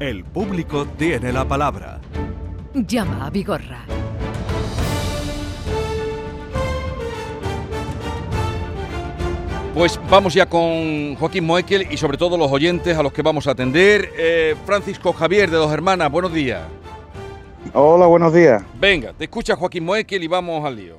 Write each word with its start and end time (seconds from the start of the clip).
El 0.00 0.22
público 0.22 0.86
tiene 0.96 1.32
la 1.32 1.44
palabra. 1.44 2.00
Llama 2.72 3.26
a 3.26 3.30
Vigorra. 3.30 3.84
Pues 9.74 10.00
vamos 10.08 10.34
ya 10.34 10.46
con 10.46 11.16
Joaquín 11.16 11.44
Moekel 11.44 11.88
y 11.90 11.96
sobre 11.96 12.16
todo 12.16 12.38
los 12.38 12.50
oyentes 12.52 12.96
a 12.96 13.02
los 13.02 13.12
que 13.12 13.22
vamos 13.22 13.48
a 13.48 13.52
atender. 13.52 14.10
Eh, 14.16 14.54
Francisco 14.64 15.12
Javier 15.12 15.50
de 15.50 15.56
Dos 15.56 15.72
Hermanas, 15.72 16.12
buenos 16.12 16.32
días. 16.32 16.62
Hola, 17.74 18.06
buenos 18.06 18.32
días. 18.32 18.62
Venga, 18.78 19.12
te 19.14 19.24
escucha 19.24 19.56
Joaquín 19.56 19.84
Moekel 19.84 20.22
y 20.22 20.28
vamos 20.28 20.64
al 20.64 20.76
lío. 20.76 20.98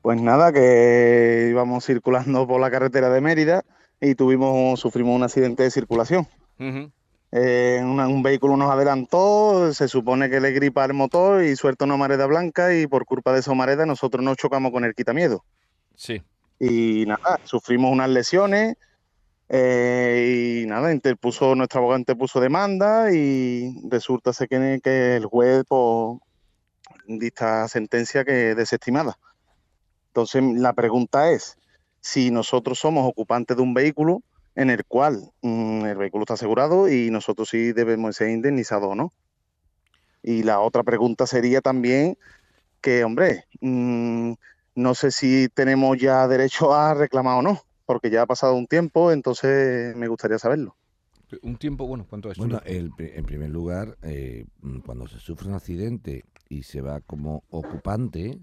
Pues 0.00 0.18
nada, 0.18 0.50
que 0.50 1.48
íbamos 1.50 1.84
circulando 1.84 2.46
por 2.46 2.58
la 2.58 2.70
carretera 2.70 3.10
de 3.10 3.20
Mérida 3.20 3.64
y 4.00 4.14
tuvimos, 4.14 4.80
sufrimos 4.80 5.14
un 5.14 5.24
accidente 5.24 5.64
de 5.64 5.70
circulación. 5.70 6.26
Eh, 7.30 7.80
una- 7.82 8.08
un 8.08 8.22
vehículo 8.22 8.56
nos 8.56 8.70
adelantó, 8.70 9.72
se 9.74 9.86
supone 9.88 10.30
que 10.30 10.40
le 10.40 10.52
gripa 10.52 10.84
el 10.86 10.94
motor 10.94 11.42
y 11.44 11.56
suelta 11.56 11.84
una 11.84 11.96
mareda 11.98 12.26
blanca 12.26 12.74
y 12.74 12.86
por 12.86 13.04
culpa 13.04 13.32
de 13.32 13.40
esa 13.40 13.52
mareda 13.52 13.84
nosotros 13.84 14.24
nos 14.24 14.38
chocamos 14.38 14.72
con 14.72 14.84
el 14.84 14.94
quitamiedo. 14.94 15.44
Sí. 15.94 16.22
Y 16.58 17.04
nada, 17.06 17.38
sufrimos 17.44 17.92
unas 17.92 18.08
lesiones 18.08 18.76
eh, 19.50 20.62
y 20.62 20.66
nada, 20.66 20.92
interpuso, 20.92 21.54
nuestro 21.54 21.80
abogado 21.80 21.98
interpuso 21.98 22.40
demanda 22.40 23.12
y 23.12 23.74
resulta 23.88 24.32
que, 24.48 24.80
que 24.82 25.16
el 25.16 25.26
juez 25.26 25.64
pues, 25.68 26.18
dicta 27.06 27.68
sentencia 27.68 28.24
que 28.24 28.54
desestimada. 28.54 29.18
Entonces 30.08 30.42
la 30.42 30.72
pregunta 30.72 31.30
es, 31.30 31.56
si 32.00 32.30
nosotros 32.30 32.78
somos 32.78 33.06
ocupantes 33.06 33.56
de 33.56 33.62
un 33.62 33.74
vehículo 33.74 34.22
en 34.58 34.70
el 34.70 34.84
cual 34.84 35.30
mm, 35.40 35.84
el 35.84 35.96
vehículo 35.96 36.24
está 36.24 36.34
asegurado 36.34 36.88
y 36.88 37.12
nosotros 37.12 37.48
sí 37.48 37.72
debemos 37.72 38.16
ser 38.16 38.30
indemnizados 38.30 38.90
o 38.90 38.94
no. 38.96 39.12
Y 40.20 40.42
la 40.42 40.58
otra 40.58 40.82
pregunta 40.82 41.28
sería 41.28 41.60
también 41.60 42.18
que, 42.80 43.04
hombre, 43.04 43.44
mm, 43.60 44.32
no 44.74 44.94
sé 44.96 45.12
si 45.12 45.48
tenemos 45.48 45.96
ya 45.98 46.26
derecho 46.26 46.74
a 46.74 46.92
reclamar 46.94 47.38
o 47.38 47.42
no, 47.42 47.62
porque 47.86 48.10
ya 48.10 48.22
ha 48.22 48.26
pasado 48.26 48.56
un 48.56 48.66
tiempo, 48.66 49.12
entonces 49.12 49.94
me 49.94 50.08
gustaría 50.08 50.40
saberlo. 50.40 50.76
Un 51.42 51.56
tiempo, 51.56 51.86
bueno, 51.86 52.04
¿cuánto 52.10 52.28
es? 52.28 52.36
Bueno, 52.36 52.60
el 52.64 52.90
en 52.98 53.24
primer 53.24 53.50
lugar, 53.50 53.96
eh, 54.02 54.44
mm, 54.62 54.80
cuando 54.80 55.06
se 55.06 55.20
sufre 55.20 55.46
un 55.46 55.54
accidente 55.54 56.24
y 56.48 56.64
se 56.64 56.80
va 56.80 57.00
como 57.00 57.44
ocupante, 57.50 58.40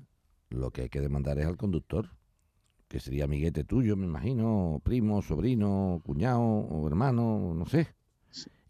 lo 0.50 0.72
que 0.72 0.84
hay 0.84 0.90
que 0.90 1.02
demandar 1.02 1.40
es 1.40 1.46
al 1.46 1.58
conductor, 1.58 2.10
que 2.88 3.00
sería 3.00 3.26
amiguete 3.26 3.64
tuyo, 3.64 3.96
me 3.96 4.06
imagino, 4.06 4.80
primo, 4.84 5.22
sobrino, 5.22 6.02
cuñado 6.06 6.42
o 6.42 6.88
hermano, 6.88 7.54
no 7.56 7.66
sé. 7.66 7.88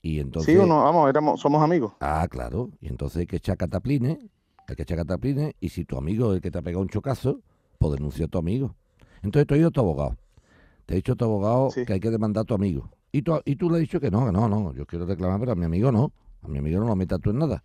Y 0.02 0.20
entonces... 0.20 0.54
sí 0.54 0.60
o 0.60 0.66
no, 0.66 0.84
vamos, 0.84 1.10
éramos, 1.10 1.42
somos 1.42 1.62
amigos. 1.62 1.94
Ah, 2.00 2.28
claro. 2.30 2.70
Y 2.80 2.88
entonces 2.88 3.22
hay 3.22 3.28
que 3.28 3.38
echar 3.38 3.58
cataplines, 3.58 4.20
hay 4.68 4.76
que 4.76 4.84
echar 4.84 4.98
cataplines, 5.00 5.54
y 5.60 5.70
si 5.70 5.84
tu 5.84 5.98
amigo 5.98 6.32
es 6.32 6.36
el 6.36 6.42
que 6.42 6.52
te 6.52 6.60
ha 6.60 6.62
pegado 6.62 6.82
un 6.82 6.90
chocazo, 6.90 7.42
pues 7.80 7.94
denuncia 7.94 8.26
a 8.26 8.28
tu 8.28 8.38
amigo. 8.38 8.76
Entonces 9.24 9.48
tú 9.48 9.56
has 9.56 9.60
ido 9.60 9.70
a 9.70 9.72
tu 9.72 9.80
abogado. 9.82 10.16
Te 10.86 10.94
ha 10.94 10.96
dicho 10.96 11.16
tu 11.16 11.26
abogado 11.26 11.72
Sí. 11.72 11.86
que 11.86 11.94
hay 11.94 12.00
que 12.00 12.12
demandar 12.12 12.44
a 12.44 12.46
tu 12.46 12.54
amigo. 12.54 12.92
Y 13.12 13.24
tú, 13.24 13.40
y 13.46 13.56
tú 13.56 13.70
le 13.70 13.78
has 13.78 13.82
dicho 13.82 14.00
que 14.00 14.12
no, 14.12 14.26
que 14.26 14.32
no, 14.32 14.48
no, 14.48 14.74
yo 14.74 14.86
quiero 14.86 15.06
reclamar, 15.06 15.40
pero 15.40 15.54
a 15.54 15.56
mi 15.56 15.66
amigo 15.66 15.92
no. 15.92 16.12
A 16.44 16.48
mi 16.48 16.60
amigo 16.60 16.80
no 16.80 16.86
lo 16.88 16.96
metas 16.96 17.20
tú 17.20 17.32
en 17.32 17.40
nada. 17.40 17.64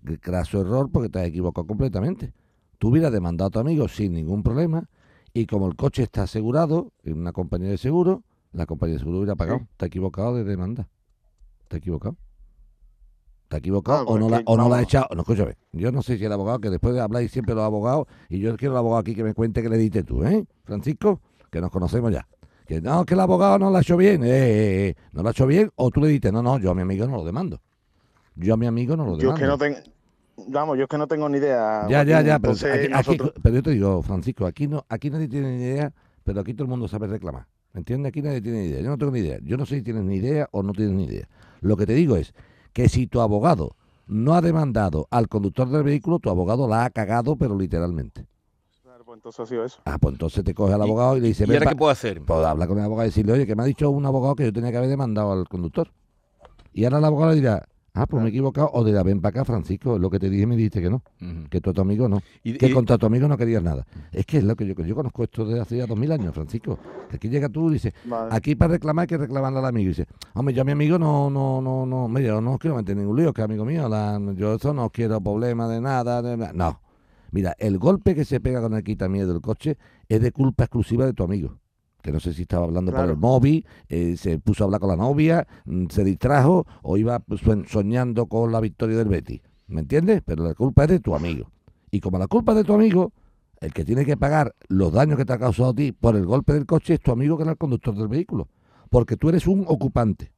Graso 0.00 0.60
error 0.62 0.90
porque 0.90 1.10
te 1.10 1.20
has 1.20 1.26
equivocado 1.26 1.66
completamente. 1.66 2.32
Tú 2.78 2.88
hubieras 2.88 3.12
demandado 3.12 3.48
a 3.48 3.50
tu 3.50 3.58
amigo 3.58 3.86
sin 3.88 4.14
ningún 4.14 4.42
problema 4.42 4.88
y 5.34 5.46
como 5.46 5.66
el 5.68 5.76
coche 5.76 6.02
está 6.02 6.22
asegurado 6.24 6.92
en 7.04 7.18
una 7.18 7.32
compañía 7.32 7.70
de 7.70 7.78
seguro, 7.78 8.22
la 8.52 8.66
compañía 8.66 8.94
de 8.94 8.98
seguro 9.00 9.18
hubiera 9.18 9.34
pagado. 9.36 9.60
Sí. 9.60 9.66
Ha 9.80 9.86
equivocado 9.86 10.34
de 10.36 10.44
demanda. 10.44 10.88
Ha 11.70 11.76
equivocado. 11.76 12.16
¿Te 13.48 13.56
ha 13.56 13.58
equivocado 13.58 13.98
Ah, 13.98 14.02
o 14.02 14.06
pues 14.06 14.20
no, 14.20 14.28
la, 14.30 14.38
que 14.38 14.44
o 14.46 14.56
no 14.56 14.68
la 14.68 14.76
ha 14.76 14.82
echado? 14.82 15.08
No, 15.14 15.22
escúchame. 15.22 15.56
Yo 15.72 15.92
no 15.92 16.02
sé 16.02 16.18
si 16.18 16.24
el 16.24 16.32
abogado, 16.32 16.58
que 16.60 16.70
después 16.70 16.94
de 16.94 17.00
hablar 17.00 17.26
siempre 17.28 17.54
los 17.54 17.64
abogados, 17.64 18.06
y 18.28 18.38
yo 18.38 18.56
quiero 18.56 18.72
el 18.74 18.78
abogado 18.78 19.00
aquí 19.00 19.14
que 19.14 19.24
me 19.24 19.34
cuente 19.34 19.62
que 19.62 19.68
le 19.68 19.76
diste 19.78 20.04
tú, 20.04 20.24
¿eh? 20.24 20.44
Francisco, 20.64 21.20
que 21.50 21.60
nos 21.60 21.70
conocemos 21.70 22.12
ya. 22.12 22.26
Que 22.66 22.80
no, 22.80 23.04
que 23.04 23.14
el 23.14 23.20
abogado 23.20 23.58
no 23.58 23.70
la 23.70 23.78
ha 23.78 23.82
hecho 23.82 23.96
bien, 23.96 24.22
eh, 24.24 24.28
eh, 24.28 24.88
eh, 24.88 24.96
no 25.12 25.22
la 25.22 25.30
ha 25.30 25.32
hecho 25.32 25.46
bien, 25.46 25.70
o 25.76 25.90
tú 25.90 26.00
le 26.00 26.08
dices, 26.08 26.32
no, 26.32 26.42
no, 26.42 26.58
yo 26.58 26.70
a 26.70 26.74
mi 26.74 26.82
amigo 26.82 27.06
no 27.06 27.16
lo 27.16 27.24
demando. 27.24 27.60
Yo 28.36 28.54
a 28.54 28.56
mi 28.56 28.66
amigo 28.66 28.96
no 28.96 29.04
lo 29.04 29.18
Yo 29.18 29.32
demando. 29.34 29.34
es 29.34 29.40
que 29.40 29.46
no 29.46 29.58
tengo, 29.58 29.92
vamos, 30.48 30.76
yo 30.76 30.84
es 30.84 30.88
que 30.88 30.98
no 30.98 31.06
tengo 31.06 31.28
ni 31.28 31.38
idea. 31.38 31.86
Ya, 31.88 32.02
ya, 32.04 32.14
Joaquín, 32.16 32.26
ya, 32.26 32.38
pero, 32.38 32.52
entonces 32.52 32.72
aquí- 32.72 32.84
aquí- 32.84 32.92
nosotros- 32.92 33.32
pero 33.42 33.54
yo 33.56 33.62
te 33.62 33.70
digo, 33.70 34.02
Francisco, 34.02 34.46
aquí 34.46 34.66
no, 34.68 34.84
aquí 34.88 35.10
nadie 35.10 35.28
tiene 35.28 35.56
ni 35.56 35.62
idea, 35.62 35.92
pero 36.24 36.40
aquí 36.40 36.54
todo 36.54 36.64
el 36.64 36.70
mundo 36.70 36.88
sabe 36.88 37.06
reclamar. 37.06 37.46
¿Me 37.72 37.78
entiendes? 37.80 38.10
Aquí 38.10 38.20
nadie 38.22 38.40
tiene 38.42 38.60
ni 38.62 38.66
idea. 38.68 38.80
Yo 38.82 38.90
no 38.90 38.98
tengo 38.98 39.12
ni 39.12 39.20
idea. 39.20 39.38
Yo 39.42 39.56
no 39.56 39.64
sé 39.64 39.76
si 39.76 39.82
tienes 39.82 40.04
ni 40.04 40.16
idea 40.16 40.48
o 40.52 40.62
no 40.62 40.72
tienes 40.72 40.94
ni 40.94 41.04
idea. 41.04 41.26
Lo 41.62 41.76
que 41.76 41.86
te 41.86 41.94
digo 41.94 42.16
es 42.16 42.34
que 42.74 42.88
si 42.88 43.06
tu 43.06 43.20
abogado 43.20 43.76
no 44.06 44.34
ha 44.34 44.42
demandado 44.42 45.06
al 45.10 45.28
conductor 45.28 45.68
del 45.70 45.82
vehículo, 45.82 46.18
tu 46.18 46.28
abogado 46.28 46.68
la 46.68 46.84
ha 46.84 46.90
cagado, 46.90 47.36
pero 47.36 47.56
literalmente. 47.56 48.26
Claro, 48.82 49.04
pues 49.06 49.16
entonces 49.16 49.40
ha 49.40 49.46
sido 49.46 49.64
eso. 49.64 49.80
Ah, 49.86 49.96
pues 49.98 50.12
entonces 50.12 50.44
te 50.44 50.52
coge 50.52 50.74
al 50.74 50.80
¿Y- 50.80 50.82
abogado 50.82 51.16
y 51.16 51.20
le 51.20 51.28
dice, 51.28 51.44
¿Y 51.44 51.46
"Ven 51.46 51.56
ahora 51.56 51.64
pa-". 51.64 51.70
qué 51.70 51.76
puedo 51.76 51.90
hacer? 51.92 52.20
Pues 52.22 52.44
habla 52.44 52.66
con 52.66 52.78
el 52.78 52.84
abogado 52.84 53.06
y 53.06 53.08
decirle, 53.10 53.32
oye, 53.32 53.46
que 53.46 53.56
me 53.56 53.62
ha 53.62 53.66
dicho 53.66 53.88
un 53.90 54.04
abogado 54.04 54.34
que 54.34 54.44
yo 54.44 54.52
tenía 54.52 54.70
que 54.70 54.76
haber 54.76 54.90
demandado 54.90 55.32
al 55.32 55.48
conductor. 55.48 55.90
Y 56.74 56.84
ahora 56.84 56.98
el 56.98 57.04
abogado 57.06 57.30
le 57.30 57.36
dirá, 57.36 57.66
ah, 57.94 58.06
pues 58.06 58.22
me 58.22 58.28
he 58.28 58.30
equivocado, 58.30 58.70
o 58.72 58.84
dirá, 58.84 59.02
ven 59.02 59.20
para 59.20 59.30
acá, 59.40 59.44
Francisco, 59.44 59.98
lo 59.98 60.08
que 60.10 60.18
te 60.18 60.30
dije 60.30 60.46
me 60.46 60.56
dijiste 60.56 60.80
que 60.80 60.88
no, 60.90 61.02
que 61.50 61.60
tú 61.60 61.70
a 61.70 61.72
tu 61.72 61.80
amigo 61.82 62.08
no. 62.08 62.20
Y- 62.42 62.54
que 62.56 62.68
y- 62.68 62.72
contra 62.72 62.96
tu 62.98 63.06
amigo 63.06 63.28
no 63.28 63.36
querías 63.36 63.62
nada. 63.62 63.86
Es 64.12 64.24
que 64.26 64.38
es 64.38 64.44
lo 64.44 64.56
que 64.56 64.66
yo, 64.66 64.74
yo 64.74 64.94
conozco 64.94 65.22
esto 65.24 65.44
desde 65.44 65.60
hace 65.60 65.76
ya 65.76 65.86
dos 65.86 65.98
mil 65.98 66.10
años, 66.12 66.34
Francisco. 66.34 66.78
Que 67.10 67.16
aquí 67.16 67.28
llega 67.28 67.48
tú 67.48 67.68
y 67.70 67.74
dices, 67.74 67.92
Vale. 68.04 68.34
aquí 68.34 68.54
para 68.54 68.72
reclamar 68.72 69.02
hay 69.02 69.06
que 69.08 69.18
reclamarle 69.18 69.58
al 69.58 69.66
amigo. 69.66 69.86
Y 69.86 69.88
dice, 69.88 70.06
hombre, 70.34 70.54
yo 70.54 70.62
a 70.62 70.64
mi 70.64 70.72
amigo 70.72 70.98
no, 70.98 71.28
no, 71.30 71.60
no, 71.60 71.84
no, 71.86 72.08
mira, 72.08 72.28
yo 72.28 72.40
no 72.40 72.52
os 72.54 72.58
quiero 72.58 72.76
meter 72.76 72.96
ningún 72.96 73.16
lío, 73.16 73.32
que 73.32 73.42
amigo 73.42 73.64
mío, 73.64 73.88
la- 73.88 74.20
yo 74.36 74.54
eso 74.54 74.72
no 74.72 74.90
quiero 74.90 75.20
problema 75.20 75.68
de 75.68 75.80
nada, 75.80 76.22
de 76.22 76.36
nada. 76.36 76.52
No. 76.54 76.80
Mira, 77.30 77.54
el 77.58 77.78
golpe 77.78 78.14
que 78.14 78.26
se 78.26 78.40
pega 78.40 78.60
con 78.60 78.74
el 78.74 78.84
quitamiedo 78.84 79.32
del 79.32 79.40
coche 79.40 79.78
es 80.08 80.20
de 80.20 80.32
culpa 80.32 80.64
exclusiva 80.64 81.06
de 81.06 81.14
tu 81.14 81.24
amigo. 81.24 81.56
Que 82.02 82.12
no 82.12 82.20
sé 82.20 82.34
si 82.34 82.42
estaba 82.42 82.64
hablando 82.64 82.92
por 82.92 83.08
el 83.08 83.16
móvil, 83.16 83.64
eh, 83.88 84.16
se 84.16 84.38
puso 84.38 84.64
a 84.64 84.66
hablar 84.66 84.80
con 84.80 84.90
la 84.90 84.96
novia, 84.96 85.46
mm, 85.64 85.86
se 85.88 86.02
distrajo 86.04 86.66
o 86.82 86.96
iba 86.96 87.22
soñando 87.68 88.26
con 88.26 88.50
la 88.52 88.60
victoria 88.60 88.96
del 88.98 89.08
Betis. 89.08 89.40
¿Me 89.68 89.80
entiendes? 89.80 90.20
Pero 90.24 90.44
la 90.44 90.54
culpa 90.54 90.84
es 90.84 90.90
de 90.90 91.00
tu 91.00 91.14
amigo. 91.14 91.50
Y 91.90 92.00
como 92.00 92.18
la 92.18 92.26
culpa 92.26 92.52
es 92.52 92.58
de 92.58 92.64
tu 92.64 92.74
amigo, 92.74 93.12
el 93.60 93.72
que 93.72 93.84
tiene 93.84 94.04
que 94.04 94.16
pagar 94.16 94.54
los 94.68 94.92
daños 94.92 95.16
que 95.16 95.24
te 95.24 95.32
ha 95.32 95.38
causado 95.38 95.70
a 95.70 95.74
ti 95.74 95.92
por 95.92 96.16
el 96.16 96.26
golpe 96.26 96.52
del 96.52 96.66
coche 96.66 96.94
es 96.94 97.00
tu 97.00 97.12
amigo 97.12 97.36
que 97.36 97.44
era 97.44 97.52
el 97.52 97.58
conductor 97.58 97.94
del 97.94 98.08
vehículo. 98.08 98.48
Porque 98.90 99.16
tú 99.16 99.28
eres 99.28 99.46
un 99.46 99.64
ocupante, 99.68 100.32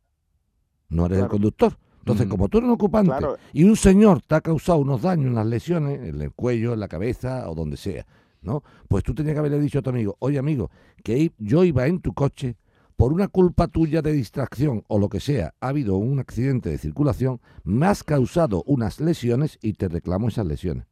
no 0.91 1.06
eres 1.06 1.20
el 1.20 1.28
conductor. 1.28 1.76
Entonces, 2.00 2.26
como 2.26 2.48
tú 2.50 2.58
eres 2.58 2.69
un 2.69 2.75
ocupante 2.75 3.08
Claro. 3.08 3.38
y 3.54 3.64
un 3.64 3.76
señor 3.76 4.20
te 4.20 4.34
ha 4.34 4.42
causado 4.42 4.78
unos 4.78 5.00
daños, 5.00 5.31
unas 5.32 5.46
lesiones 5.46 6.00
en 6.06 6.20
el 6.20 6.32
cuello, 6.32 6.75
en 6.75 6.81
la 6.81 6.88
cabeza 6.88 7.48
o 7.48 7.54
donde 7.54 7.78
sea, 7.78 8.04
¿no? 8.44 8.62
Pues 8.88 9.03
tú 9.03 9.15
tenías 9.15 9.34
que 9.34 9.38
haberle 9.41 9.59
dicho 9.60 9.78
a 9.78 9.82
tu 9.82 9.91
amigo, 9.91 10.16
oye 10.21 10.38
amigo, 10.38 10.71
que 11.03 11.32
yo 11.38 11.65
iba 11.65 11.87
en 11.87 12.00
tu 12.00 12.12
coche 12.15 12.56
por 12.97 13.12
una 13.12 13.27
culpa 13.28 13.66
tuya 13.66 14.03
de 14.03 14.12
distracción 14.12 14.84
o 14.87 14.99
lo 14.99 15.09
que 15.09 15.19
sea, 15.21 15.55
ha 15.60 15.69
habido 15.69 15.97
un 15.97 16.21
accidente 16.21 16.69
de 16.71 16.78
circulación, 16.78 17.41
me 17.65 17.87
has 17.87 18.05
causado 18.05 18.62
unas 18.66 19.00
lesiones 19.00 19.59
y 19.60 19.72
te 19.72 19.88
reclamo 19.88 20.28
esas 20.28 20.47
lesiones. 20.47 20.87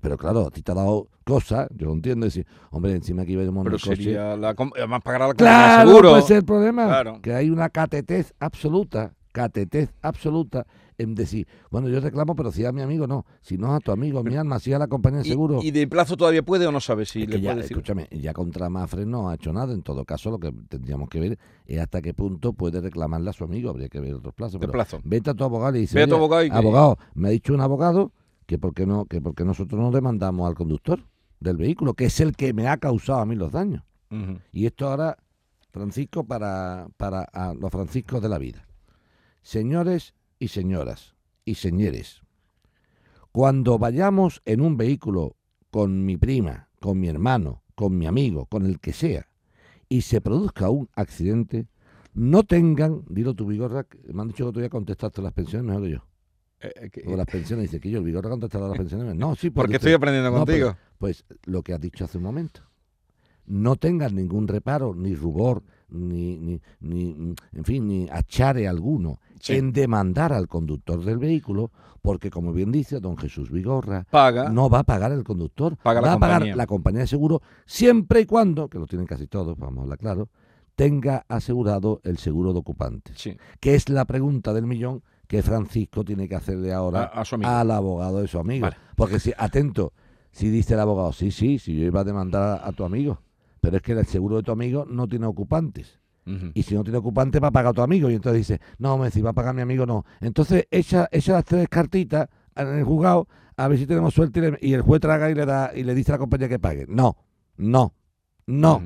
Pero 0.00 0.16
claro, 0.18 0.46
a 0.46 0.50
ti 0.50 0.62
te 0.62 0.72
ha 0.72 0.74
dado 0.74 1.08
cosas, 1.24 1.68
yo 1.76 1.86
lo 1.86 1.92
entiendo, 1.92 2.24
decir, 2.26 2.46
hombre, 2.70 2.92
encima 2.92 3.22
iba 3.24 3.42
en 3.42 3.54
Pero 3.54 3.76
el 3.76 3.80
coche. 3.82 3.96
sería 3.96 4.36
la, 4.36 4.56
además 4.76 5.00
pagará 5.04 5.28
la 5.28 5.34
Claro, 5.34 5.88
seguro. 5.90 6.10
pues 6.10 6.24
ese 6.24 6.32
es 6.34 6.38
el 6.40 6.44
problema. 6.44 6.86
Claro. 6.86 7.20
Que 7.22 7.34
hay 7.34 7.50
una 7.50 7.68
catetez 7.68 8.34
absoluta, 8.40 9.14
catetez 9.32 9.92
absoluta 10.02 10.66
en 10.98 11.14
decir, 11.14 11.48
bueno, 11.70 11.88
yo 11.88 11.98
reclamo, 12.00 12.36
pero 12.36 12.52
si 12.52 12.64
a 12.64 12.70
mi 12.70 12.82
amigo 12.82 13.06
no, 13.06 13.24
si 13.40 13.56
no 13.58 13.74
a 13.74 13.80
tu 13.80 13.90
amigo, 13.90 14.22
mi 14.22 14.36
alma, 14.36 14.60
si 14.60 14.72
a 14.72 14.78
la 14.78 14.86
compañía 14.86 15.20
de 15.22 15.26
¿Y, 15.26 15.30
seguro. 15.30 15.60
y 15.62 15.70
de 15.70 15.88
plazo 15.88 16.16
todavía 16.16 16.42
puede 16.44 16.66
o 16.66 16.72
no 16.72 16.80
sabe 16.80 17.06
si 17.06 17.22
Es 17.22 17.28
le 17.28 17.40
ya, 17.40 17.50
puede 17.50 17.62
decir? 17.62 17.76
escúchame, 17.76 18.08
ya 18.12 18.32
contra 18.34 18.68
Mafre 18.68 19.04
no 19.06 19.28
ha 19.30 19.34
hecho 19.34 19.52
nada. 19.52 19.72
En 19.72 19.82
todo 19.82 20.04
caso, 20.04 20.30
lo 20.30 20.38
que 20.38 20.52
tendríamos 20.68 21.08
que 21.08 21.18
ver 21.18 21.38
es 21.66 21.80
hasta 21.80 22.02
qué 22.02 22.14
punto 22.14 22.52
puede 22.52 22.80
reclamarle 22.80 23.30
a 23.30 23.32
su 23.32 23.42
amigo. 23.44 23.70
Habría 23.70 23.88
que 23.88 23.98
ver 24.00 24.14
otros 24.14 24.34
plazos. 24.34 24.60
Pero 24.60 24.70
plazo. 24.72 25.00
vete 25.02 25.30
a 25.30 25.34
tu 25.34 25.42
abogado 25.44 25.76
y 25.76 25.80
dice, 25.80 25.96
Ve 25.96 26.02
a 26.04 26.06
tu 26.06 26.14
"Oye, 26.14 26.18
abogado 26.20 26.44
y 26.44 26.50
que- 26.50 26.56
abogado, 26.56 26.98
me 27.14 27.28
ha 27.28 27.30
dicho 27.32 27.54
un 27.54 27.62
abogado 27.62 28.12
que 28.46 28.58
por 28.58 28.74
qué 28.74 28.86
no, 28.86 29.06
que 29.06 29.20
porque 29.20 29.44
nosotros 29.44 29.80
no 29.80 29.90
demandamos 29.90 30.46
al 30.46 30.54
conductor 30.54 31.00
del 31.40 31.56
vehículo, 31.56 31.94
que 31.94 32.04
es 32.04 32.20
el 32.20 32.36
que 32.36 32.52
me 32.52 32.68
ha 32.68 32.76
causado 32.76 33.18
a 33.20 33.26
mí 33.26 33.34
los 33.34 33.50
daños. 33.50 33.82
Y 34.52 34.66
esto 34.66 34.88
ahora, 34.88 35.16
Francisco, 35.70 36.22
para, 36.24 36.86
para 36.98 37.22
a 37.22 37.54
los 37.54 37.70
franciscos 37.70 38.20
de 38.20 38.28
la 38.28 38.38
vida. 38.38 38.66
Señores 39.42 40.14
y 40.38 40.48
señoras 40.48 41.14
y 41.44 41.56
señores, 41.56 42.22
cuando 43.32 43.78
vayamos 43.78 44.40
en 44.44 44.60
un 44.60 44.76
vehículo 44.76 45.36
con 45.70 46.04
mi 46.04 46.16
prima, 46.16 46.68
con 46.80 47.00
mi 47.00 47.08
hermano, 47.08 47.62
con 47.74 47.96
mi 47.98 48.06
amigo, 48.06 48.46
con 48.46 48.66
el 48.66 48.78
que 48.78 48.92
sea, 48.92 49.26
y 49.88 50.02
se 50.02 50.20
produzca 50.20 50.70
un 50.70 50.88
accidente, 50.94 51.66
no 52.14 52.44
tengan, 52.44 53.02
dilo 53.08 53.34
tu 53.34 53.46
Vigorra, 53.46 53.86
me 54.12 54.22
han 54.22 54.28
dicho 54.28 54.46
que 54.46 54.52
tú 54.52 54.60
ya 54.60 54.68
contestaste 54.68 55.22
las 55.22 55.32
pensiones 55.32 55.66
mejor 55.66 55.82
que 55.82 55.90
yo. 55.90 56.04
Eh, 56.60 56.72
eh, 56.76 56.90
que- 56.90 57.02
O 57.12 57.16
las 57.16 57.26
pensiones, 57.26 57.64
dice 57.64 57.80
que 57.80 57.90
yo, 57.90 57.98
el 57.98 58.04
Vigorra 58.04 58.28
ha 58.28 58.30
contestado 58.30 58.68
las 58.68 58.78
pensiones. 58.78 59.16
No, 59.16 59.34
sí, 59.34 59.50
porque 59.50 59.70
usted- 59.76 59.88
estoy 59.88 59.92
aprendiendo 59.94 60.30
no, 60.30 60.44
pero- 60.44 60.66
contigo. 60.68 60.86
pues 60.98 61.24
lo 61.46 61.62
que 61.62 61.72
has 61.72 61.80
dicho 61.80 62.04
hace 62.04 62.18
un 62.18 62.24
momento. 62.24 62.60
No 63.46 63.76
tengan 63.76 64.14
ningún 64.14 64.48
reparo, 64.48 64.94
ni 64.94 65.14
rubor, 65.14 65.62
ni, 65.88 66.38
ni, 66.38 66.60
ni, 66.80 67.34
en 67.52 67.64
fin, 67.64 67.86
ni 67.86 68.08
achare 68.10 68.66
alguno 68.68 69.18
Sí. 69.40 69.54
en 69.54 69.72
demandar 69.72 70.32
al 70.32 70.46
conductor 70.46 71.04
del 71.04 71.18
vehículo, 71.18 71.70
porque 72.00 72.30
como 72.30 72.52
bien 72.52 72.70
dice 72.72 73.00
don 73.00 73.16
Jesús 73.16 73.50
Vigorra, 73.50 74.06
Paga. 74.10 74.48
no 74.50 74.70
va 74.70 74.80
a 74.80 74.84
pagar 74.84 75.10
el 75.12 75.24
conductor, 75.24 75.76
Paga 75.76 76.00
va 76.00 76.12
a 76.12 76.18
pagar 76.18 76.36
compañía. 76.38 76.56
la 76.56 76.66
compañía 76.66 77.00
de 77.02 77.06
seguro 77.08 77.42
siempre 77.66 78.20
y 78.20 78.26
cuando, 78.26 78.68
que 78.68 78.78
lo 78.78 78.86
tienen 78.86 79.06
casi 79.06 79.26
todos, 79.26 79.58
vamos 79.58 79.78
a 79.78 79.82
hablar 79.82 79.98
claro, 79.98 80.28
tenga 80.76 81.24
asegurado 81.28 82.00
el 82.04 82.18
seguro 82.18 82.52
de 82.52 82.60
ocupantes, 82.60 83.18
Sí. 83.20 83.36
que 83.60 83.74
es 83.74 83.88
la 83.88 84.04
pregunta 84.04 84.52
del 84.54 84.66
millón 84.66 85.02
que 85.26 85.42
Francisco 85.42 86.04
tiene 86.04 86.28
que 86.28 86.34
hacerle 86.36 86.72
ahora 86.72 87.02
A- 87.04 87.20
a 87.20 87.24
su 87.24 87.34
amigo. 87.34 87.50
al 87.50 87.70
abogado 87.70 88.20
de 88.20 88.28
su 88.28 88.38
amigo. 88.38 88.62
Vale. 88.62 88.76
Porque 88.96 89.18
si, 89.18 89.32
atento, 89.36 89.92
si 90.30 90.48
dice 90.50 90.74
el 90.74 90.80
abogado, 90.80 91.12
sí, 91.12 91.30
sí, 91.30 91.58
si 91.58 91.76
yo 91.76 91.84
iba 91.84 92.00
a 92.00 92.04
demandar 92.04 92.42
a, 92.60 92.66
a 92.68 92.72
tu 92.72 92.84
amigo, 92.84 93.18
pero 93.62 93.76
es 93.76 93.82
que 93.82 93.92
el 93.92 94.04
seguro 94.04 94.36
de 94.36 94.42
tu 94.42 94.50
amigo 94.52 94.84
no 94.84 95.08
tiene 95.08 95.24
ocupantes. 95.24 96.00
Y 96.54 96.62
si 96.62 96.74
no 96.74 96.82
tiene 96.84 96.98
ocupante, 96.98 97.40
va 97.40 97.48
a 97.48 97.50
pagar 97.50 97.70
a 97.70 97.72
tu 97.74 97.82
amigo. 97.82 98.10
Y 98.10 98.14
entonces 98.14 98.46
dice, 98.46 98.60
no, 98.78 98.98
me 98.98 99.10
si 99.10 99.22
va 99.22 99.30
a 99.30 99.32
pagar 99.32 99.54
mi 99.54 99.62
amigo, 99.62 99.86
no. 99.86 100.04
Entonces 100.20 100.66
echa, 100.70 101.08
echa 101.10 101.32
las 101.32 101.44
tres 101.44 101.68
cartitas 101.68 102.28
en 102.54 102.68
el 102.68 102.84
juzgado 102.84 103.26
a 103.56 103.66
ver 103.68 103.78
si 103.78 103.86
tenemos 103.86 104.14
suerte 104.14 104.38
y, 104.40 104.42
le- 104.42 104.58
y 104.60 104.72
el 104.74 104.82
juez 104.82 105.00
traga 105.00 105.30
y 105.30 105.34
le 105.34 105.46
da 105.46 105.72
y 105.74 105.82
le 105.84 105.94
dice 105.94 106.12
a 106.12 106.14
la 106.14 106.18
compañía 106.18 106.48
que 106.48 106.58
pague. 106.58 106.86
No, 106.88 107.16
no, 107.56 107.94
no. 108.46 108.82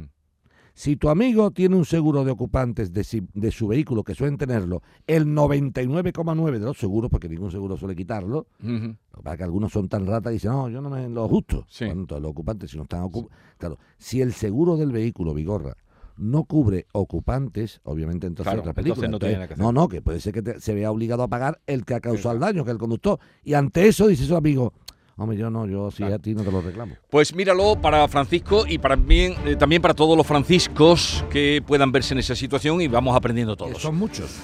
Si 0.78 0.96
tu 0.96 1.08
amigo 1.08 1.50
tiene 1.52 1.75
un 1.75 1.87
seguro 1.87 2.23
de 2.23 2.31
ocupantes 2.32 2.93
de, 2.93 3.02
si- 3.02 3.26
de 3.32 3.50
su 3.50 3.67
vehículo, 3.67 4.05
que 4.05 4.14
suelen 4.14 4.37
tenerlo 4.37 4.82
el 5.06 5.25
99,9 5.25 6.52
de 6.58 6.67
los 6.67 6.76
seguros, 6.76 7.11
porque 7.11 7.31
ningún 7.31 7.50
seguro 7.50 7.78
suele 7.78 7.96
quitarlo, 7.96 8.46
Ujú. 8.62 8.94
lo 9.25 9.37
que 9.37 9.43
algunos 9.43 9.73
son 9.73 9.88
tan 9.88 10.06
ratas 10.06 10.32
y 10.32 10.34
dicen, 10.34 10.50
no, 10.50 10.69
yo 10.69 10.82
no 10.82 10.90
me 10.90 11.08
lo 11.08 11.26
justo. 11.28 11.64
Sí. 11.70 11.87
Los 11.87 12.25
ocupantes, 12.25 12.70
si 12.70 12.76
no 12.76 12.82
están. 12.82 13.08
Claro, 13.56 13.78
si 13.96 14.20
el 14.20 14.34
seguro 14.34 14.76
del 14.76 14.93
vehículo, 14.93 15.32
Vigorra, 15.32 15.78
no 16.19 16.44
cubre 16.44 16.87
ocupantes, 16.93 17.81
obviamente 17.84 18.26
entonces 18.26 18.50
Claro, 18.50 18.61
otra 18.61 18.75
película. 18.75 19.06
entonces 19.06 19.29
no 19.31 19.34
Entonces, 19.38 19.56
que 19.56 19.62
no, 19.62 19.72
no, 19.72 19.88
que 19.88 20.02
puede 20.02 20.20
ser 20.20 20.34
que 20.34 20.43
te- 20.43 20.61
se 20.61 20.75
vea 20.75 20.90
obligado 20.90 21.22
a 21.22 21.29
pagar 21.29 21.58
el 21.67 21.87
que 21.87 21.94
ha 21.94 22.00
causado 22.00 22.34
el 22.34 22.40
daño, 22.40 22.64
que 22.64 22.70
es 22.70 22.75
el 22.75 22.79
conductor. 22.79 23.19
Y 23.44 23.55
ante 23.55 23.88
eso 23.88 24.06
dice 24.08 24.25
su 24.26 24.37
amigo, 24.37 24.75
hombre, 25.16 25.36
yo 25.36 25.50
no, 25.50 25.66
yo 25.66 25.90
si 25.90 25.98
Claro. 25.98 26.14
a 26.14 26.18
ti 26.18 26.34
no 26.34 26.42
te 26.44 26.50
lo 26.52 26.60
reclamo. 26.60 26.94
Pues 27.10 27.34
míralo 27.34 27.80
para 27.80 28.06
Francisco 28.08 28.64
y 28.68 28.78
para 28.78 28.96
bien, 28.96 29.34
eh, 29.46 29.56
también 29.56 29.80
para 29.82 29.94
todos 29.94 30.16
los 30.16 30.26
franciscos 30.26 31.24
que 31.30 31.62
puedan 31.66 31.92
verse 31.92 32.14
en 32.14 32.18
esa 32.20 32.34
situación 32.34 32.80
y 32.80 32.88
vamos 32.88 33.16
aprendiendo 33.16 33.56
todos. 33.56 33.80
son 33.80 33.96
muchos. 33.96 34.38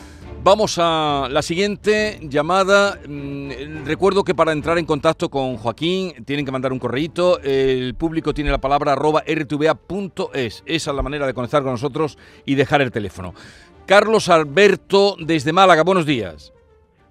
Vamos 0.45 0.77
a 0.81 1.29
la 1.31 1.41
siguiente 1.41 2.19
llamada. 2.23 2.99
Mm, 3.09 3.85
Recuerdo 3.85 4.25
que 4.25 4.35
para 4.35 4.51
entrar 4.51 4.77
en 4.79 4.85
contacto 4.87 5.29
con 5.29 5.57
Joaquín 5.57 6.25
tienen 6.25 6.45
que 6.45 6.51
mandar 6.51 6.73
un 6.73 6.81
correíto. 6.81 7.39
El 7.41 7.95
público 7.95 8.35
tiene 8.35 8.51
la 8.51 8.59
palabra 8.61 8.93
arroba 8.95 9.23
rtva.es. 9.25 10.63
Esa 10.67 10.91
es 10.91 10.97
la 10.97 11.03
manera 11.03 11.27
de 11.29 11.35
conectar 11.35 11.63
con 11.63 11.73
nosotros 11.73 12.19
y 12.45 12.57
dejar 12.57 12.81
el 12.83 12.91
teléfono. 12.91 13.35
Carlos 13.87 14.29
Alberto 14.29 15.17
desde 15.21 15.53
Málaga, 15.53 15.83
buenos 15.85 16.07
días. 16.07 16.53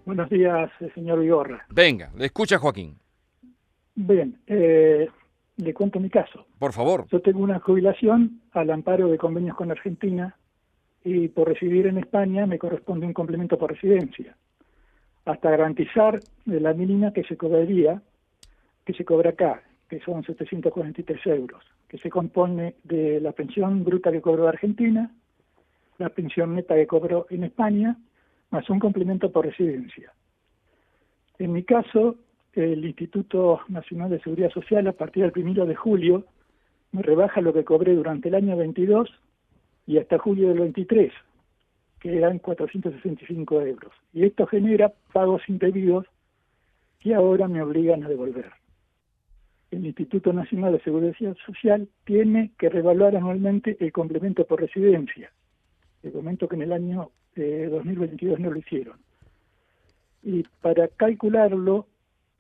Buenos 0.06 0.30
días, 0.30 0.70
señor 0.94 1.20
Vigorra. 1.20 1.66
Venga, 1.70 2.12
le 2.18 2.26
escucha 2.26 2.58
Joaquín, 2.58 2.98
Bien, 3.96 4.40
eh, 4.48 5.08
le 5.58 5.74
cuento 5.74 6.00
mi 6.00 6.10
caso. 6.10 6.46
por 6.60 6.74
favor. 6.74 7.06
Yo 7.12 7.22
tengo 7.22 7.40
una 7.40 7.60
jubilación 7.60 8.42
al 8.52 8.70
amparo 8.72 9.10
de 9.10 9.18
convenios 9.18 9.56
con 9.56 9.72
Argentina 9.72 10.36
y 11.04 11.28
por 11.30 11.48
residir 11.50 11.88
en 11.88 11.98
España 11.98 12.46
me 12.46 12.60
corresponde 12.60 13.06
un 13.06 13.14
complemento 13.14 13.58
por 13.58 13.72
residencia, 13.72 14.36
hasta 15.26 15.50
garantizar 15.50 16.20
la 16.46 16.74
mínima 16.74 17.12
que 17.12 17.24
se 17.24 17.38
cobraría, 17.38 18.02
que 18.86 18.94
se 18.94 19.06
cobra 19.06 19.32
acá, 19.32 19.64
que 19.90 20.00
son 20.00 20.24
743 20.24 21.26
euros, 21.28 21.64
que 21.88 21.98
se 21.98 22.10
compone 22.10 22.76
de 22.84 23.20
la 23.20 23.32
pensión 23.32 23.84
bruta 23.84 24.12
que 24.12 24.22
cobró 24.22 24.48
Argentina, 24.48 25.12
la 25.98 26.10
pensión 26.10 26.56
neta 26.56 26.76
que 26.76 26.88
cobró 26.88 27.28
en 27.30 27.44
España, 27.44 27.98
más 28.52 28.70
un 28.70 28.80
complemento 28.80 29.32
por 29.32 29.46
residencia. 29.46 30.14
En 31.40 31.52
mi 31.52 31.64
caso, 31.64 32.16
el 32.54 32.84
Instituto 32.86 33.62
Nacional 33.70 34.10
de 34.10 34.20
Seguridad 34.20 34.52
Social, 34.52 34.88
a 34.88 34.94
partir 34.94 35.24
del 35.24 35.32
primero 35.32 35.66
de 35.66 35.76
julio, 35.76 36.26
me 36.92 37.02
rebaja 37.02 37.42
lo 37.42 37.54
que 37.54 37.64
cobré 37.64 37.96
durante 37.96 38.30
el 38.30 38.36
año 38.36 38.58
22 38.58 39.10
y 39.88 39.98
hasta 39.98 40.18
julio 40.18 40.50
del 40.50 40.60
23, 40.60 41.14
que 42.00 42.18
eran 42.18 42.40
465 42.40 43.62
euros. 43.62 43.94
Y 44.14 44.26
esto 44.26 44.46
genera 44.48 44.92
pagos 45.14 45.42
indebidos 45.48 46.06
que 47.00 47.16
ahora 47.16 47.48
me 47.48 47.62
obligan 47.62 48.04
a 48.04 48.10
devolver. 48.10 48.52
El 49.72 49.86
Instituto 49.86 50.34
Nacional 50.34 50.74
de 50.74 50.82
Seguridad 50.82 51.36
Social 51.46 51.88
tiene 52.04 52.52
que 52.60 52.70
revaluar 52.70 53.16
anualmente 53.16 53.78
el 53.80 53.92
complemento 53.94 54.46
por 54.46 54.60
residencia. 54.60 55.32
Le 56.04 56.12
comento 56.12 56.48
que 56.48 56.56
en 56.58 56.64
el 56.64 56.74
año 56.74 57.12
eh, 57.36 57.70
2022 57.72 58.40
no 58.40 58.52
lo 58.52 58.60
hicieron. 58.60 58.98
Y 60.24 60.44
para 60.62 60.90
calcularlo, 60.90 61.88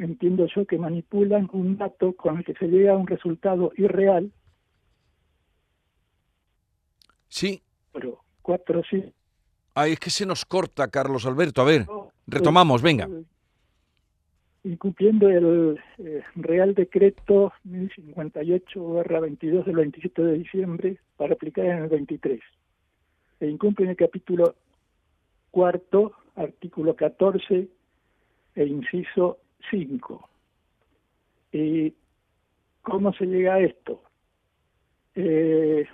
entiendo 0.03 0.47
yo 0.53 0.65
que 0.65 0.77
manipulan 0.77 1.47
un 1.53 1.77
dato 1.77 2.13
con 2.13 2.37
el 2.37 2.45
que 2.45 2.53
se 2.53 2.67
llega 2.67 2.93
a 2.93 2.97
un 2.97 3.07
resultado 3.07 3.71
irreal, 3.77 4.31
Sí. 7.27 7.61
pero 7.93 8.19
cuatro 8.41 8.81
sí. 8.89 9.13
Ay, 9.73 9.93
es 9.93 9.99
que 9.99 10.09
se 10.09 10.25
nos 10.25 10.43
corta, 10.43 10.89
Carlos 10.89 11.25
Alberto. 11.25 11.61
A 11.61 11.65
ver, 11.65 11.85
retomamos, 12.27 12.81
venga. 12.81 13.07
Incumpliendo 14.63 15.29
el 15.29 15.79
eh, 15.97 16.23
Real 16.35 16.75
Decreto 16.75 17.53
1058-22 17.65 19.63
del 19.63 19.75
27 19.75 20.21
de 20.23 20.37
diciembre 20.39 20.97
para 21.15 21.33
aplicar 21.35 21.65
en 21.65 21.83
el 21.83 21.89
23. 21.89 22.41
E 23.39 23.47
incumple 23.47 23.85
en 23.85 23.91
el 23.91 23.97
capítulo 23.97 24.55
cuarto, 25.51 26.11
artículo 26.35 26.95
14 26.95 27.69
e 28.55 28.65
inciso 28.65 29.39
5. 29.69 30.29
¿Y 31.51 31.93
cómo 32.81 33.13
se 33.13 33.25
llega 33.25 33.55
a 33.55 33.59
esto? 33.59 34.01
Eh, 35.15 35.87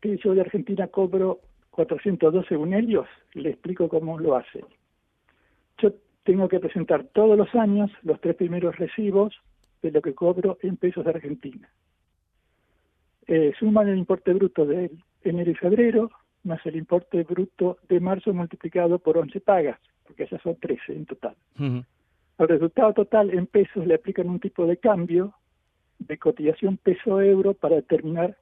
que 0.00 0.16
yo 0.18 0.34
de 0.34 0.42
Argentina 0.42 0.86
cobro 0.88 1.40
412 1.70 2.48
según 2.48 2.74
ellos, 2.74 3.06
le 3.32 3.50
explico 3.50 3.88
cómo 3.88 4.18
lo 4.18 4.36
hacen. 4.36 4.64
Yo 5.78 5.92
tengo 6.22 6.48
que 6.48 6.60
presentar 6.60 7.04
todos 7.12 7.36
los 7.36 7.52
años 7.54 7.90
los 8.02 8.20
tres 8.20 8.36
primeros 8.36 8.76
recibos 8.76 9.34
de 9.82 9.90
lo 9.90 10.00
que 10.00 10.14
cobro 10.14 10.58
en 10.62 10.76
pesos 10.76 11.04
de 11.04 11.10
Argentina. 11.10 11.68
Eh, 13.26 13.52
suman 13.58 13.88
el 13.88 13.98
importe 13.98 14.32
bruto 14.32 14.66
de 14.66 14.90
enero 15.22 15.50
y 15.50 15.54
febrero, 15.54 16.10
más 16.44 16.64
el 16.66 16.76
importe 16.76 17.22
bruto 17.24 17.78
de 17.88 17.98
marzo 17.98 18.32
multiplicado 18.32 18.98
por 18.98 19.18
11 19.18 19.40
pagas, 19.40 19.80
porque 20.06 20.24
esas 20.24 20.40
son 20.42 20.56
13 20.56 20.92
en 20.92 21.06
total. 21.06 21.34
Ujú. 21.58 21.84
Al 22.38 22.48
resultado 22.48 22.92
total 22.92 23.30
en 23.30 23.46
pesos 23.46 23.86
le 23.86 23.94
aplican 23.94 24.28
un 24.28 24.40
tipo 24.40 24.66
de 24.66 24.76
cambio 24.76 25.34
de 25.98 26.18
cotización 26.18 26.76
peso-euro 26.76 27.54
para 27.54 27.76
determinar 27.76 28.36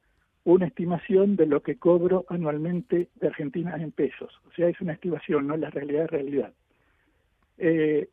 una 0.45 0.67
estimación 0.67 1.37
de 1.37 1.47
lo 1.47 1.63
que 1.63 1.77
cobro 1.77 2.25
anualmente 2.29 3.09
de 3.15 3.27
Argentina 3.27 3.77
en 3.77 3.93
pesos. 3.93 4.33
O 4.49 4.53
sea, 4.53 4.69
es 4.69 4.81
una 4.81 4.95
estimación, 4.95 5.47
no 5.47 5.57
la 5.57 5.71
realidad 5.71 6.05
es 6.05 6.11
realidad. 6.11 6.53
Eh, 7.59 8.09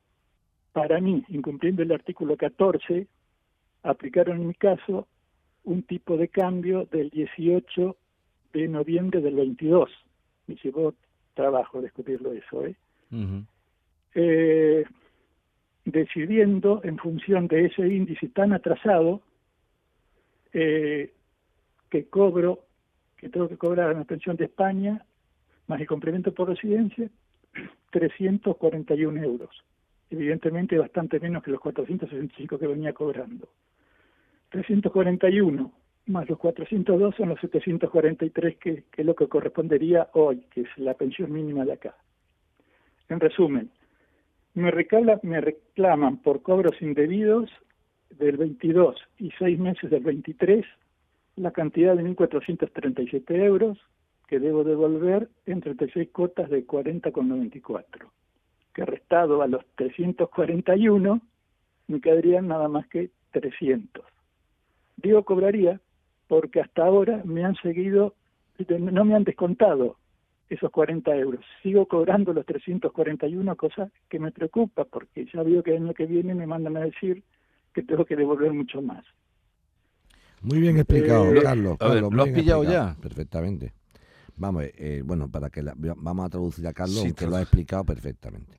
para 0.74 1.00
mí, 1.00 1.24
incumpliendo 1.30 1.82
el 1.82 1.92
artículo 1.92 2.38
14, 2.38 3.08
aplicaron 3.84 4.42
en 4.42 4.48
mi 4.48 4.54
caso 4.54 5.08
un 5.64 5.84
tipo 5.84 6.18
de 6.18 6.28
cambio 6.28 6.86
del 6.92 7.10
18 7.10 7.96
de 8.54 8.68
noviembre 8.68 9.22
del 9.22 9.36
22. 9.36 9.90
Me 10.48 10.56
llevó 10.56 10.94
trabajo 11.34 11.82
descubrirlo 11.82 12.34
eso, 12.34 12.66
¿eh? 12.66 12.76
Eh, 14.16 14.86
decidiendo 15.86 16.82
en 16.84 16.98
función 16.98 17.48
de 17.48 17.66
ese 17.66 17.88
índice 17.88 18.30
tan 18.30 18.54
atrasado 18.54 19.22
eh, 20.54 21.14
que 21.90 22.06
cobro, 22.08 22.66
que 23.18 23.30
tengo 23.30 23.48
que 23.48 23.58
cobrar 23.58 23.96
una 23.96 24.06
pensión 24.06 24.36
de 24.36 24.46
España, 24.46 25.04
más 25.68 25.82
el 25.82 25.88
complemento 25.88 26.34
por 26.34 26.50
residencia, 26.50 27.10
341 27.92 29.24
euros. 29.24 29.64
Evidentemente 30.12 30.78
bastante 30.78 31.20
menos 31.20 31.44
que 31.44 31.52
los 31.52 31.60
465 31.60 32.58
que 32.58 32.68
venía 32.68 32.94
cobrando. 32.94 33.50
341 34.50 35.72
más 36.08 36.28
los 36.28 36.40
402 36.40 37.16
son 37.16 37.30
los 37.30 37.40
743 37.40 38.58
que, 38.58 38.84
que 38.92 39.02
es 39.02 39.06
lo 39.06 39.16
que 39.16 39.28
correspondería 39.28 40.10
hoy, 40.14 40.42
que 40.52 40.62
es 40.62 40.78
la 40.78 40.96
pensión 40.96 41.32
mínima 41.32 41.66
de 41.66 41.74
acá. 41.74 41.96
En 43.10 43.20
resumen, 43.20 43.70
me, 44.54 44.72
recala- 44.72 45.20
me 45.24 45.42
reclaman 45.42 46.18
por 46.18 46.42
cobros 46.42 46.82
indebidos 46.82 47.50
del 48.12 48.38
22 48.38 48.96
y 49.20 49.32
seis 49.38 49.60
meses 49.60 49.90
del 49.90 50.04
23 50.04 50.66
la 51.36 51.52
cantidad 51.52 51.96
de 51.96 52.04
1.437 52.04 53.32
euros 53.44 53.78
que 54.28 54.40
debo 54.40 54.64
devolver 54.64 55.30
en 55.46 55.62
36 55.62 56.10
cuotas 56.12 56.50
de 56.50 56.66
40,94, 56.68 57.84
que 58.74 58.86
restado 58.86 59.42
a 59.42 59.48
los 59.48 59.66
341 59.76 61.22
me 61.88 62.02
quedarían 62.02 62.48
nada 62.48 62.68
más 62.68 62.88
que 62.88 63.10
300. 63.32 64.04
Digo 64.98 65.24
cobraría 65.24 65.80
porque 66.28 66.62
hasta 66.62 66.84
ahora 66.86 67.22
me 67.26 67.44
han 67.44 67.56
seguido, 67.56 68.14
no 68.68 69.06
me 69.06 69.16
han 69.16 69.24
descontado 69.24 69.96
esos 70.50 70.72
40 70.72 71.16
euros. 71.16 71.46
Sigo 71.62 71.88
cobrando 71.88 72.34
los 72.34 72.46
341, 72.46 73.56
cosa 73.56 73.92
que 74.10 74.20
me 74.20 74.32
preocupa, 74.32 74.86
porque 74.86 75.26
ya 75.34 75.44
veo 75.44 75.62
que 75.64 75.76
el 75.76 75.84
año 75.84 75.94
que 75.94 76.06
viene 76.06 76.34
me 76.36 76.48
mandan 76.48 76.78
a 76.78 76.82
decir 76.82 77.24
que 77.74 77.84
tengo 77.84 78.04
que 78.06 78.16
devolver 78.16 78.52
mucho 78.52 78.82
más. 78.82 79.06
Muy 80.42 80.60
bien 80.60 80.78
explicado, 80.78 81.32
Eh, 81.34 81.42
Carlos. 81.44 81.78
a 81.80 81.88
ver, 81.88 81.94
Carlos, 81.96 82.14
¿lo 82.14 82.24
has 82.24 82.30
pillado 82.30 82.64
ya? 82.64 82.96
Perfectamente. 83.02 83.74
Vamos, 84.38 84.64
eh, 84.76 85.02
bueno, 85.06 85.30
para 85.30 85.50
que 85.50 85.62
la- 85.62 85.76
vamos 85.76 86.26
a 86.26 86.30
traducir 86.30 86.66
a 86.66 86.74
Carlos, 86.74 86.96
Sí, 87.00 87.08
aunque 87.08 87.28
lo 87.28 87.36
ha 87.36 87.42
explicado 87.42 87.84
perfectamente. 87.84 88.58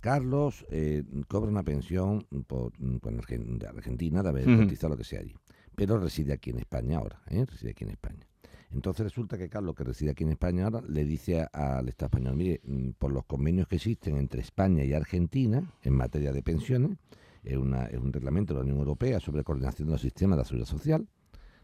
Carlos 0.00 0.64
eh, 0.70 1.02
cobra 1.28 1.50
una 1.50 1.62
pensión 1.62 2.24
por, 2.46 2.72
de 2.78 3.66
Argentina, 3.66 4.22
de 4.22 4.28
haber 4.28 4.44
cotizado 4.56 4.90
lo 4.94 4.96
que 4.96 5.04
sea 5.04 5.20
allí, 5.20 5.34
pero 5.74 5.98
reside 5.98 6.32
aquí 6.32 6.50
en 6.50 6.60
España 6.60 6.98
ahora, 6.98 7.20
¿eh? 7.28 7.44
reside 7.44 7.72
aquí 7.72 7.84
en 7.84 7.90
España. 7.90 8.26
Entonces 8.72 9.04
resulta 9.04 9.38
que 9.38 9.48
Carlos, 9.48 9.74
que 9.74 9.84
reside 9.84 10.10
aquí 10.10 10.24
en 10.24 10.30
España 10.30 10.64
ahora, 10.64 10.82
le 10.86 11.04
dice 11.04 11.46
al 11.52 11.88
Estado 11.88 12.08
español, 12.08 12.36
mire, 12.36 12.60
mm, 12.64 12.90
por 12.98 13.12
los 13.12 13.24
convenios 13.24 13.66
que 13.66 13.76
existen 13.76 14.16
entre 14.18 14.40
España 14.42 14.84
y 14.84 14.92
Argentina 14.92 15.62
en 15.82 15.94
materia 15.94 16.32
de 16.32 16.42
pensiones, 16.42 16.98
es, 17.44 17.56
una- 17.56 17.86
es 17.86 17.98
un 17.98 18.12
reglamento 18.12 18.52
de 18.52 18.58
la 18.58 18.64
Unión 18.64 18.78
Europea 18.78 19.20
sobre 19.20 19.42
coordinación 19.42 19.88
de 19.88 19.92
los 19.92 20.00
sistemas 20.02 20.36
de 20.36 20.42
la 20.42 20.44
seguridad 20.44 20.68
social, 20.68 21.08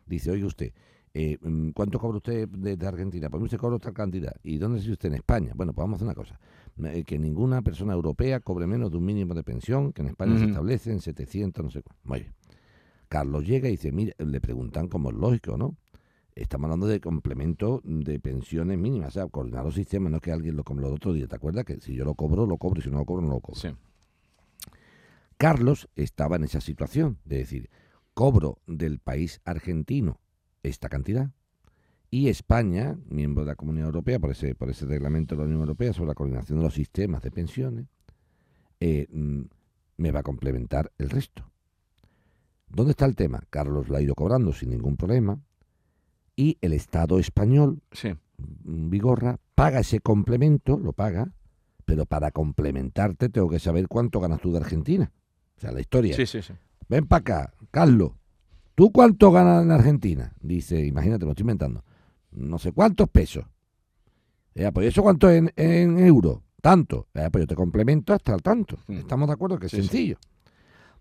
dice, 0.07 0.31
oye 0.31 0.45
usted, 0.45 0.73
eh, 1.13 1.39
mm, 1.41 1.71
¿cuánto 1.71 1.99
cobra 2.01 2.17
usted 2.17 2.49
de, 2.49 2.77
de 2.77 2.87
Argentina? 2.87 3.29
Pues 3.31 3.43
usted 3.45 3.59
cobra 3.59 3.77
otra 3.77 3.93
cantidad. 3.93 4.35
¿Y 4.43 4.57
dónde 4.59 4.79
reside 4.79 4.95
usted? 4.95 5.09
En 5.11 5.15
España. 5.17 5.53
Bueno, 5.55 5.73
pues 5.73 5.85
vamos 5.85 5.95
a 5.95 5.97
hacer 5.99 6.07
una 6.07 6.15
cosa. 6.15 6.41
Eh, 6.93 7.05
que 7.05 7.19
ninguna 7.21 7.63
persona 7.63 7.93
europea 7.93 8.41
cobre 8.41 8.67
menos 8.67 8.91
de 8.91 8.97
un 8.97 9.05
mínimo 9.05 9.33
de 9.35 9.45
pensión, 9.45 9.93
que 9.93 10.03
en 10.03 10.09
España 10.09 10.37
se 10.39 10.47
establece 10.47 10.91
en 10.91 11.01
700, 11.01 11.65
no 11.65 11.71
sé 11.71 11.83
cuánto. 11.83 12.01
Muy 12.09 12.21
bien. 12.21 12.33
Carlos 13.09 13.47
llega 13.47 13.69
y 13.69 13.73
dice, 13.73 13.93
mire, 13.93 14.17
le 14.19 14.41
preguntan 14.41 14.89
como 14.89 15.11
es 15.11 15.17
lógico, 15.17 15.57
¿no? 15.57 15.77
Estamos 16.35 16.65
hablando 16.65 16.87
de 16.87 17.01
complemento 17.01 17.81
de 17.85 18.19
pensiones 18.19 18.77
mínimas, 18.77 19.11
o 19.11 19.13
sea, 19.13 19.27
coordinar 19.29 19.65
los 19.65 19.75
sistemas, 19.75 20.11
no 20.11 20.17
es 20.17 20.23
que 20.23 20.33
alguien 20.33 20.57
lo 20.57 20.65
como 20.65 20.81
lo 20.81 20.93
otro 20.93 21.13
día, 21.13 21.29
¿te 21.29 21.37
acuerdas? 21.37 21.65
Que 21.65 21.81
si 21.81 21.95
yo 21.95 22.05
lo 22.05 22.15
cobro, 22.15 22.45
lo 22.45 22.57
cobro, 22.57 22.81
y 22.81 22.83
si 22.83 22.91
no 22.91 22.99
lo 22.99 23.05
cobro, 23.05 23.23
no 23.23 23.35
lo 23.35 23.41
cobro. 23.41 23.61
Sí. 23.61 23.69
Carlos 25.37 25.89
estaba 25.95 26.37
en 26.37 26.45
esa 26.45 26.61
situación, 26.61 27.19
de 27.25 27.39
decir, 27.39 27.71
cobro 28.15 28.59
del 28.67 28.99
país 28.99 29.41
argentino 29.45 30.21
esta 30.63 30.89
cantidad 30.89 31.31
y 32.15 32.29
España, 32.29 32.97
miembro 33.09 33.45
de 33.45 33.51
la 33.51 33.57
Comunidad 33.57 33.87
Europea, 33.87 34.21
por 34.21 34.31
ese, 34.31 34.55
por 34.55 34.71
ese 34.71 34.87
reglamento 34.87 35.35
de 35.35 35.41
la 35.41 35.47
Unión 35.47 35.63
Europea 35.63 35.93
sobre 35.93 36.09
la 36.09 36.15
coordinación 36.15 36.59
de 36.59 36.65
los 36.65 36.75
sistemas 36.75 37.23
de 37.23 37.33
pensiones, 37.33 37.87
eh, 38.79 39.09
mm, 39.11 39.41
me 39.97 40.13
va 40.13 40.21
a 40.21 40.23
complementar 40.23 40.93
el 40.97 41.11
resto. 41.11 41.51
¿Dónde 42.69 42.93
está 42.93 43.05
el 43.07 43.17
tema? 43.17 43.43
Carlos 43.51 43.89
lo 43.89 43.97
ha 43.97 44.01
ido 44.01 44.15
cobrando 44.15 44.53
sin 44.53 44.71
ningún 44.71 44.97
problema 44.97 45.41
y 46.37 46.59
el 46.61 46.73
Estado 46.73 47.19
español 47.19 47.81
Sí. 47.93 48.09
mm, 48.65 48.91
Vigorra 48.91 49.39
paga 49.55 49.81
ese 49.81 50.01
complemento, 50.01 50.79
lo 50.79 50.93
paga, 50.93 51.33
pero 51.85 52.07
para 52.07 52.31
complementarte 52.31 53.29
tengo 53.29 53.49
que 53.49 53.59
saber 53.61 53.89
cuánto 53.89 54.21
ganas 54.21 54.41
tú 54.41 54.51
de 54.53 54.59
Argentina. 54.59 55.13
O 55.57 55.61
sea, 55.61 55.71
la 55.73 55.81
historia. 55.81 56.17
Sí, 56.17 56.27
sí, 56.27 56.43
sí. 56.43 56.53
Ven 56.89 57.07
para 57.07 57.21
acá, 57.21 57.55
Carlos. 57.71 58.13
¿Tú 58.75 58.91
cuánto 58.91 59.31
ganas 59.31 59.63
en 59.63 59.71
Argentina? 59.71 60.33
Dice, 60.41 60.85
imagínate, 60.85 61.21
me 61.25 61.27
lo 61.27 61.33
estoy 61.33 61.45
inventando. 61.45 61.85
No 62.33 62.59
sé 62.59 62.73
cuántos 62.73 63.09
pesos. 63.09 63.45
Ya, 64.55 64.73
pues 64.73 64.89
eso 64.89 65.03
cuánto 65.03 65.31
en, 65.31 65.53
en 65.57 65.99
euros. 65.99 66.41
Tanto. 66.61 67.07
Ya, 67.15 67.31
pues 67.31 67.43
yo 67.43 67.47
te 67.47 67.55
complemento 67.55 68.13
hasta 68.13 68.35
el 68.35 68.43
tanto. 68.43 68.79
Mm. 68.89 68.95
Estamos 68.99 69.29
de 69.29 69.35
acuerdo 69.35 69.59
que 69.59 69.67
es 69.67 69.71
Sí, 69.73 69.77
sí. 69.77 69.83
sencillo. 69.83 70.19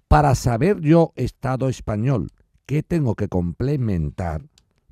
Para 0.07 0.35
saber 0.35 0.81
yo, 0.81 1.13
Estado 1.15 1.69
español, 1.69 2.29
qué 2.67 2.83
tengo 2.83 3.15
que 3.15 3.27
complementar, 3.29 4.43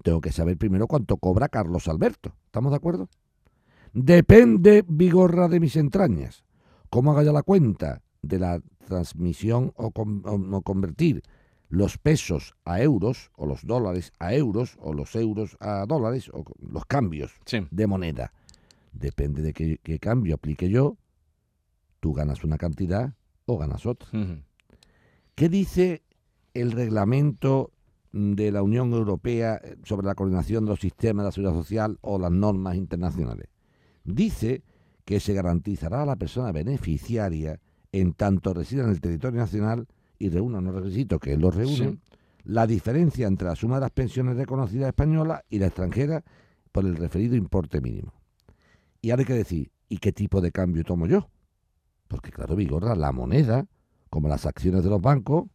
tengo 0.02 0.22
que 0.22 0.32
saber 0.32 0.58
primero 0.58 0.88
cuánto 0.88 1.18
cobra 1.18 1.50
Carlos 1.50 1.88
Alberto. 1.88 2.34
¿Estamos 2.46 2.72
de 2.72 2.78
acuerdo? 2.78 3.10
Depende, 3.94 4.84
Vigorra, 4.88 5.48
de 5.48 5.60
mis 5.60 5.76
entrañas. 5.76 6.44
¿Cómo 6.90 7.12
haga 7.12 7.24
yo 7.24 7.34
la 7.34 7.44
cuenta 7.44 8.02
de 8.22 8.40
la 8.40 8.62
transmisión 8.88 9.74
o, 9.76 9.92
con- 9.92 10.24
o- 10.26 10.58
o 10.58 10.62
convertir 10.62 11.22
los 11.70 11.98
pesos 11.98 12.54
a 12.66 12.82
euros, 12.82 13.32
o 13.38 13.46
los 13.46 13.66
dólares 13.66 14.12
a 14.20 14.34
euros, 14.34 14.78
o 14.82 14.94
los 14.94 15.16
euros 15.16 15.56
a 15.62 15.86
dólares, 15.88 16.30
o 16.34 16.44
los 16.60 16.86
cambios 16.86 17.34
Sí. 17.46 17.66
de 17.72 17.88
moneda? 17.88 18.34
Depende 18.92 19.42
de 19.42 19.54
qué, 19.54 19.80
qué 19.82 20.00
cambio 20.00 20.36
aplique 20.36 20.70
yo, 20.70 20.98
tú 22.02 22.14
ganas 22.14 22.44
una 22.44 22.58
cantidad 22.58 23.14
o 23.46 23.58
ganas 23.58 23.86
otra. 23.86 24.10
¿Qué 25.36 25.48
dice 25.50 26.04
el 26.54 26.72
reglamento 26.74 27.72
de 28.12 28.52
la 28.52 28.62
Unión 28.62 28.92
Europea 28.94 29.60
eh, 29.64 29.78
sobre 29.84 30.06
la 30.06 30.16
coordinación 30.16 30.66
de 30.66 30.72
los 30.72 30.80
sistemas 30.80 31.24
de 31.24 31.28
la 31.28 31.32
seguridad 31.32 31.60
social 31.60 31.98
o 32.02 32.20
las 32.20 32.32
normas 32.32 32.76
internacionales? 32.76 33.48
Dice 34.04 34.64
que 35.06 35.20
se 35.20 35.34
garantizará 35.34 36.04
a 36.04 36.06
la 36.06 36.16
persona 36.16 36.52
beneficiaria 36.52 37.60
en 37.92 38.14
tanto 38.14 38.54
resida 38.54 38.84
en 38.84 38.90
el 38.90 39.02
territorio 39.02 39.40
nacional 39.40 39.88
y 40.18 40.30
reúna 40.30 40.60
unos 40.60 40.76
requisitos 40.76 41.20
que 41.20 41.36
los 41.38 41.54
reúnen, 41.56 42.00
la 42.44 42.68
diferencia 42.68 43.28
entre 43.28 43.48
la 43.48 43.56
suma 43.56 43.76
de 43.76 43.82
las 43.82 43.92
pensiones 43.92 44.36
reconocidas 44.36 44.88
españolas 44.88 45.42
y 45.50 45.60
la 45.60 45.68
extranjera 45.68 46.24
por 46.72 46.86
el 46.86 46.96
referido 46.96 47.36
importe 47.36 47.82
mínimo. 47.82 48.14
Y 49.02 49.12
ahora 49.12 49.22
hay 49.22 49.26
que 49.26 49.34
decir, 49.34 49.72
¿y 49.90 49.98
qué 49.98 50.12
tipo 50.12 50.42
de 50.42 50.52
cambio 50.52 50.84
tomo 50.84 51.08
yo? 51.08 51.30
Porque 52.08 52.32
claro, 52.32 52.56
Vigorra, 52.56 52.96
la 52.96 53.12
moneda, 53.12 53.66
como 54.10 54.28
las 54.28 54.46
acciones 54.46 54.84
de 54.84 54.90
los 54.90 55.02
bancos, 55.02 55.46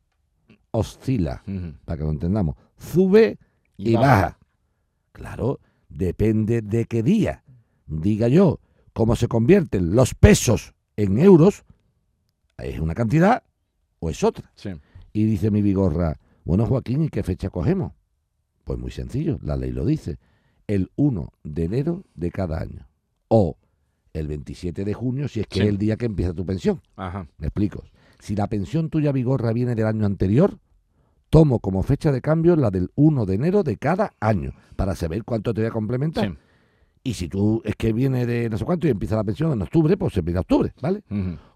oscila, 0.76 1.42
para 1.84 1.98
que 1.98 2.04
lo 2.04 2.10
entendamos, 2.10 2.56
sube 2.76 3.38
Y 3.76 3.90
y, 3.90 3.94
baja. 3.94 4.06
baja. 4.08 4.38
Claro, 5.12 5.60
depende 5.88 6.62
de 6.62 6.84
qué 6.86 7.02
día. 7.02 7.42
Diga 7.86 8.28
yo, 8.28 8.60
cómo 8.92 9.16
se 9.16 9.28
convierten 9.28 9.94
los 9.94 10.14
pesos 10.14 10.74
en 10.96 11.18
euros, 11.18 11.64
es 12.58 12.78
una 12.80 12.94
cantidad 12.94 13.42
o 13.98 14.10
es 14.10 14.22
otra. 14.24 14.50
Sí. 14.54 14.70
Y 15.12 15.24
dice 15.24 15.50
mi 15.50 15.62
Vigorra, 15.62 16.18
bueno 16.44 16.66
Joaquín, 16.66 17.02
¿y 17.04 17.08
qué 17.08 17.22
fecha 17.22 17.50
cogemos? 17.50 17.92
Pues 18.64 18.78
muy 18.78 18.90
sencillo, 18.90 19.38
la 19.42 19.56
ley 19.56 19.72
lo 19.72 19.84
dice, 19.84 20.18
el 20.66 20.90
1 20.96 21.32
de 21.44 21.64
enero 21.64 22.04
de 22.14 22.30
cada 22.30 22.60
año. 22.60 22.88
O 23.28 23.56
el 24.12 24.26
27 24.28 24.84
de 24.84 24.94
junio, 24.94 25.28
si 25.28 25.40
es 25.40 25.46
que 25.46 25.60
Sí. 25.60 25.62
es 25.62 25.68
el 25.68 25.78
día 25.78 25.96
que 25.96 26.06
empieza 26.06 26.32
tu 26.34 26.44
pensión. 26.44 26.80
Ajá. 26.96 27.26
Me 27.38 27.46
explico. 27.48 27.84
Si 28.18 28.34
la 28.34 28.46
pensión 28.48 28.88
tuya 28.90 29.12
Vigorra 29.12 29.52
viene 29.52 29.74
del 29.74 29.86
año 29.86 30.06
anterior, 30.06 30.58
tomo 31.36 31.58
como 31.58 31.82
fecha 31.82 32.12
de 32.12 32.22
cambio 32.22 32.56
la 32.56 32.70
del 32.70 32.90
1 32.94 33.26
de 33.26 33.34
enero 33.34 33.62
de 33.62 33.76
cada 33.76 34.14
año, 34.20 34.54
para 34.74 34.94
saber 34.94 35.22
cuánto 35.22 35.52
te 35.52 35.60
voy 35.60 35.68
a 35.68 35.70
complementar. 35.70 36.30
Sí. 36.30 36.34
Y 37.04 37.12
si 37.12 37.28
tú 37.28 37.60
es 37.62 37.76
que 37.76 37.92
viene 37.92 38.24
de 38.24 38.48
no 38.48 38.56
sé 38.56 38.64
cuánto 38.64 38.86
y 38.86 38.90
empieza 38.90 39.16
la 39.16 39.24
pensión 39.24 39.52
en 39.52 39.60
octubre, 39.60 39.98
pues 39.98 40.14
se 40.14 40.20
empieza 40.20 40.40
octubre, 40.40 40.72
¿vale? 40.80 41.02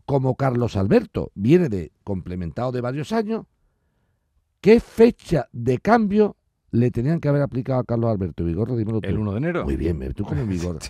Como 0.04 0.34
Carlos 0.34 0.76
Alberto 0.76 1.32
viene 1.34 1.70
de 1.70 1.92
complementado 2.04 2.72
de 2.72 2.82
varios 2.82 3.10
años, 3.12 3.46
¿qué 4.60 4.80
fecha 4.80 5.49
de 5.50 5.78
cambio 5.78 6.37
le 6.72 6.90
tenían 6.90 7.18
que 7.18 7.30
haber 7.30 7.40
aplicado 7.40 7.80
a 7.80 7.84
Carlos 7.84 8.10
Alberto 8.10 8.44
Vigorra? 8.44 8.76
Dímelo 8.76 9.00
tú. 9.00 9.08
El 9.08 9.16
1 9.16 9.32
de 9.32 9.38
enero. 9.38 9.64
Muy 9.64 9.76
bien, 9.76 10.12
tú 10.12 10.25
como 10.25 10.44
Vigorra. 10.46 10.80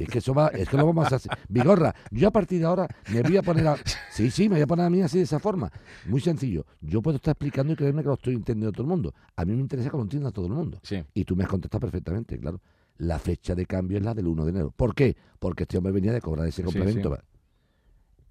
Si 0.00 0.04
es 0.04 0.08
que 0.08 0.18
eso 0.20 0.32
va, 0.32 0.46
es 0.48 0.66
que 0.66 0.78
lo 0.78 0.86
vamos 0.86 1.12
a 1.12 1.16
hacer. 1.16 1.30
Vigorra, 1.46 1.94
yo 2.10 2.28
a 2.28 2.30
partir 2.30 2.58
de 2.60 2.64
ahora 2.64 2.88
me 3.12 3.20
voy 3.20 3.36
a 3.36 3.42
poner 3.42 3.68
a. 3.68 3.76
Sí, 4.10 4.30
sí, 4.30 4.48
me 4.48 4.54
voy 4.54 4.62
a 4.62 4.66
poner 4.66 4.86
a 4.86 4.88
mí 4.88 5.02
así 5.02 5.18
de 5.18 5.24
esa 5.24 5.38
forma. 5.38 5.70
Muy 6.06 6.22
sencillo. 6.22 6.64
Yo 6.80 7.02
puedo 7.02 7.16
estar 7.16 7.32
explicando 7.32 7.74
y 7.74 7.76
creerme 7.76 8.00
que 8.00 8.08
lo 8.08 8.14
estoy 8.14 8.32
entendiendo 8.32 8.72
todo 8.72 8.84
el 8.84 8.88
mundo. 8.88 9.14
A 9.36 9.44
mí 9.44 9.52
me 9.52 9.60
interesa 9.60 9.90
que 9.90 9.98
lo 9.98 10.02
entienda 10.02 10.30
todo 10.30 10.46
el 10.46 10.52
mundo. 10.52 10.80
Sí. 10.84 11.04
Y 11.12 11.26
tú 11.26 11.36
me 11.36 11.44
has 11.44 11.50
contestado 11.50 11.80
perfectamente, 11.82 12.38
claro. 12.38 12.62
La 12.96 13.18
fecha 13.18 13.54
de 13.54 13.66
cambio 13.66 13.98
es 13.98 14.02
la 14.04 14.14
del 14.14 14.26
1 14.26 14.42
de 14.46 14.50
enero. 14.52 14.72
¿Por 14.74 14.94
qué? 14.94 15.18
Porque 15.38 15.64
este 15.64 15.76
hombre 15.76 15.92
venía 15.92 16.12
de 16.14 16.22
cobrar 16.22 16.46
ese 16.48 16.62
Sí, 16.62 16.62
complemento. 16.62 17.14
sí. 17.14 17.22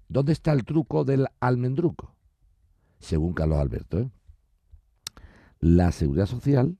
¿Dónde 0.08 0.32
está 0.32 0.50
el 0.50 0.64
truco 0.64 1.04
del 1.04 1.28
almendruco? 1.38 2.16
Según 2.98 3.32
Carlos 3.32 3.58
Alberto, 3.60 4.00
¿eh? 4.00 4.10
la 5.60 5.92
seguridad 5.92 6.26
social 6.26 6.78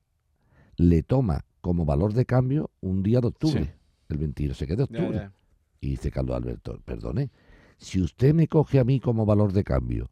le 0.75 1.01
toma 1.01 1.45
como 1.61 1.85
valor 1.85 2.11
de 2.11 2.25
cambio 2.25 2.71
un 2.81 3.03
día 3.03 3.21
de 3.21 3.27
octubre, 3.27 3.75
El 4.11 4.19
22 4.19 4.57
se 4.57 4.67
queda 4.67 4.77
de 4.77 4.83
octubre. 4.83 5.17
ya. 5.17 5.33
Y 5.79 5.89
dice 5.91 6.11
Carlos 6.11 6.35
Alberto, 6.35 6.79
perdone, 6.85 7.31
si 7.77 8.01
usted 8.01 8.33
me 8.33 8.47
coge 8.47 8.79
a 8.79 8.83
mí 8.83 8.99
como 8.99 9.25
valor 9.25 9.51
de 9.53 9.63
cambio 9.63 10.11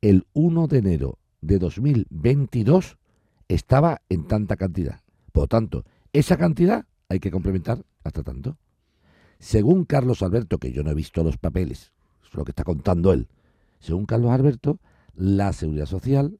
el 0.00 0.26
1 0.32 0.66
de 0.66 0.78
enero 0.78 1.18
de 1.42 1.58
2022, 1.58 2.96
estaba 3.48 4.00
en 4.08 4.26
tanta 4.26 4.56
cantidad. 4.56 5.00
Por 5.32 5.42
lo 5.44 5.48
tanto, 5.48 5.84
esa 6.12 6.36
cantidad 6.38 6.86
hay 7.08 7.20
que 7.20 7.30
complementar 7.30 7.84
hasta 8.04 8.22
tanto. 8.22 8.56
Según 9.38 9.84
Carlos 9.84 10.22
Alberto, 10.22 10.58
que 10.58 10.72
yo 10.72 10.82
no 10.82 10.90
he 10.90 10.94
visto 10.94 11.22
los 11.22 11.36
papeles, 11.36 11.92
es 12.24 12.34
lo 12.34 12.44
que 12.44 12.52
está 12.52 12.64
contando 12.64 13.12
él, 13.12 13.28
según 13.80 14.06
Carlos 14.06 14.30
Alberto, 14.30 14.78
la 15.14 15.52
seguridad 15.52 15.86
social 15.86 16.38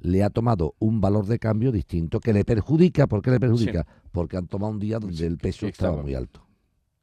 le 0.00 0.22
ha 0.22 0.30
tomado 0.30 0.74
un 0.78 1.00
valor 1.00 1.26
de 1.26 1.38
cambio 1.38 1.72
distinto 1.72 2.20
que 2.20 2.32
le 2.32 2.44
perjudica. 2.44 3.06
¿Por 3.06 3.22
qué 3.22 3.30
le 3.30 3.40
perjudica? 3.40 3.86
Porque 4.12 4.36
han 4.36 4.46
tomado 4.46 4.72
un 4.72 4.78
día 4.78 4.98
donde 4.98 5.16
Sí, 5.16 5.24
el 5.24 5.36
peso 5.38 5.66
estaba. 5.66 6.02
muy 6.02 6.14
alto. 6.14 6.42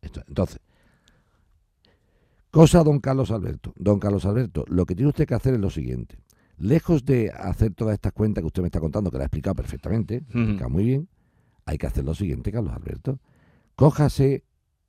Esto- 0.08 0.24
entonces, 0.28 0.60
cosa 2.52 2.84
don 2.84 3.00
Carlos 3.00 3.32
Alberto. 3.32 3.74
Don 3.78 4.00
Carlos 4.00 4.26
Alberto, 4.26 4.66
lo 4.68 4.86
que 4.86 4.96
tiene 4.96 5.10
usted 5.10 5.28
que 5.28 5.36
hacer 5.36 5.54
es 5.54 5.60
lo 5.60 5.70
siguiente. 5.70 6.18
Lejos 6.60 7.06
de 7.06 7.30
hacer 7.30 7.74
todas 7.74 7.94
estas 7.94 8.14
cuentas 8.14 8.42
que 8.42 8.48
usted 8.48 8.62
me 8.64 8.68
está 8.68 8.80
contando, 8.80 9.12
que 9.12 9.18
la 9.18 9.24
ha 9.26 9.28
explicado 9.28 9.56
perfectamente, 9.56 10.24
Ujú. 10.30 10.40
explicado 10.40 10.70
muy 10.72 10.86
bien, 10.86 11.08
hay 11.66 11.78
que 11.78 11.86
hacer 11.88 12.04
lo 12.04 12.16
siguiente, 12.16 12.52
Carlos 12.52 12.74
Alberto. 12.74 13.20
Cójase 13.76 14.44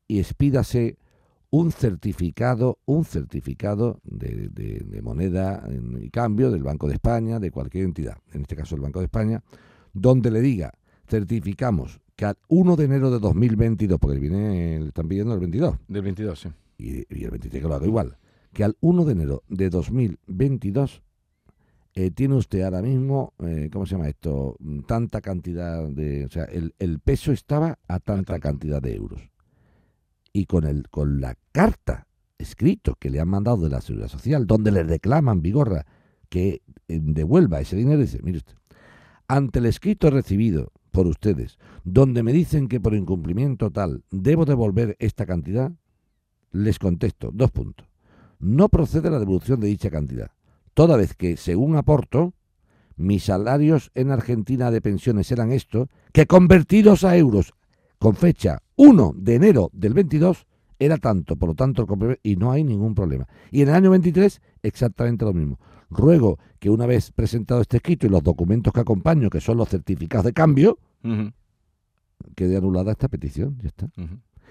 y 0.06 0.18
expídase 0.20 0.96
un 1.50 1.72
certificado, 1.72 2.78
un 2.86 3.04
certificado 3.04 4.00
de, 4.04 4.48
de- 4.48 4.80
de 4.80 5.02
moneda 5.02 5.62
en- 5.66 5.98
y 6.02 6.10
cambio 6.10 6.50
del 6.50 6.62
Banco 6.62 6.86
de 6.88 6.94
España, 6.94 7.38
de 7.38 7.50
cualquier 7.50 7.84
entidad, 7.84 8.18
en 8.32 8.42
este 8.42 8.54
caso 8.56 8.74
el 8.76 8.80
Banco 8.82 9.00
de 9.00 9.06
España, 9.06 9.42
donde 9.92 10.30
le 10.30 10.40
diga, 10.40 10.72
certificamos 11.06 12.00
que 12.18 12.24
al 12.24 12.36
1 12.48 12.74
de 12.74 12.84
enero 12.84 13.12
de 13.12 13.20
2022, 13.20 13.96
porque 14.00 14.18
viene, 14.18 14.80
le 14.80 14.88
están 14.88 15.06
pidiendo 15.06 15.34
el 15.34 15.38
22, 15.38 15.76
Del 15.86 16.02
22, 16.02 16.40
sí. 16.40 16.48
y, 16.76 17.16
y 17.16 17.22
el 17.24 17.30
23 17.30 17.62
que 17.62 17.68
lo 17.68 17.76
haga 17.76 17.86
igual, 17.86 18.18
que 18.52 18.64
al 18.64 18.76
1 18.80 19.04
de 19.04 19.12
enero 19.12 19.44
de 19.48 19.70
2022 19.70 21.00
eh, 21.94 22.10
tiene 22.10 22.34
usted 22.34 22.62
ahora 22.62 22.82
mismo, 22.82 23.34
eh, 23.38 23.70
¿cómo 23.72 23.86
se 23.86 23.92
llama 23.92 24.08
esto? 24.08 24.56
Mm, 24.58 24.80
Tanta 24.80 25.20
cantidad 25.20 25.88
de, 25.88 26.24
o 26.24 26.28
sea, 26.28 26.42
el, 26.46 26.74
el 26.80 26.98
peso 26.98 27.30
estaba 27.30 27.78
a 27.86 28.00
tanta 28.00 28.32
tanto. 28.32 28.40
cantidad 28.48 28.82
de 28.82 28.96
euros. 28.96 29.20
Y 30.32 30.46
con, 30.46 30.64
el, 30.64 30.88
con 30.90 31.20
la 31.20 31.36
carta 31.52 32.08
escrito 32.36 32.96
que 32.98 33.10
le 33.10 33.20
han 33.20 33.28
mandado 33.28 33.58
de 33.58 33.70
la 33.70 33.80
Seguridad 33.80 34.08
Social, 34.08 34.44
donde 34.44 34.72
le 34.72 34.82
reclaman 34.82 35.40
Vigorra 35.40 35.86
que 36.28 36.62
eh, 36.88 36.98
devuelva 37.00 37.60
ese 37.60 37.76
dinero, 37.76 38.00
dice, 38.00 38.18
mire 38.24 38.38
usted, 38.38 38.54
ante 39.28 39.60
el 39.60 39.66
escrito 39.66 40.10
recibido 40.10 40.72
por 40.98 41.06
ustedes, 41.06 41.60
donde 41.84 42.24
me 42.24 42.32
dicen 42.32 42.66
que 42.66 42.80
por 42.80 42.92
incumplimiento 42.92 43.70
tal 43.70 44.02
debo 44.10 44.44
devolver 44.44 44.96
esta 44.98 45.26
cantidad, 45.26 45.70
les 46.50 46.80
contesto, 46.80 47.30
dos 47.32 47.52
puntos. 47.52 47.86
No 48.40 48.68
procede 48.68 49.08
la 49.08 49.20
devolución 49.20 49.60
de 49.60 49.68
dicha 49.68 49.92
cantidad, 49.92 50.32
toda 50.74 50.96
vez 50.96 51.14
que, 51.14 51.36
según 51.36 51.76
aporto, 51.76 52.34
mis 52.96 53.22
salarios 53.22 53.92
en 53.94 54.10
Argentina 54.10 54.72
de 54.72 54.80
pensiones 54.80 55.30
eran 55.30 55.52
estos, 55.52 55.86
que 56.10 56.26
convertidos 56.26 57.04
a 57.04 57.16
euros 57.16 57.54
con 58.00 58.16
fecha 58.16 58.58
1 58.74 59.14
de 59.18 59.36
enero 59.36 59.70
del 59.72 59.94
22 59.94 60.48
era 60.80 60.96
tanto, 60.96 61.36
por 61.36 61.50
lo 61.50 61.54
tanto, 61.54 61.86
y 62.24 62.34
no 62.34 62.50
hay 62.50 62.64
ningún 62.64 62.96
problema. 62.96 63.28
Y 63.52 63.62
en 63.62 63.68
el 63.68 63.76
año 63.76 63.90
23, 63.90 64.40
exactamente 64.64 65.24
lo 65.24 65.32
mismo. 65.32 65.60
Ruego 65.90 66.40
que 66.58 66.70
una 66.70 66.86
vez 66.86 67.12
presentado 67.12 67.60
este 67.60 67.76
escrito 67.76 68.06
y 68.06 68.10
los 68.10 68.24
documentos 68.24 68.72
que 68.72 68.80
acompaño, 68.80 69.30
que 69.30 69.40
son 69.40 69.58
los 69.58 69.68
certificados 69.68 70.26
de 70.26 70.32
cambio, 70.32 70.78
Quede 72.34 72.56
anulada 72.56 72.92
esta 72.92 73.08
petición. 73.08 73.58
Ya 73.62 73.68
está. 73.68 73.88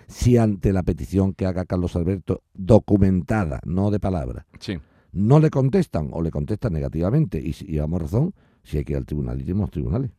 Si 0.08 0.38
ante 0.38 0.72
la 0.74 0.84
petición 0.84 1.34
que 1.34 1.46
haga 1.46 1.66
Carlos 1.66 1.96
Alberto, 1.96 2.42
documentada, 2.54 3.60
no 3.66 3.92
de 3.92 4.00
palabra, 4.00 4.46
Sí. 4.60 4.77
no 5.12 5.39
le 5.39 5.50
contestan 5.50 6.10
o 6.13 6.22
le 6.22 6.32
contestan 6.32 6.74
negativamente 6.74 7.39
y, 7.39 7.54
y 7.62 7.75
damos 7.77 8.01
razón, 8.01 8.34
si 8.63 8.77
hay 8.77 8.86
que 8.86 8.94
ir 8.94 8.98
al 8.98 9.06
tribunal, 9.06 9.42
iremos 9.42 9.68
a 9.68 9.72
tribunales. 9.72 10.12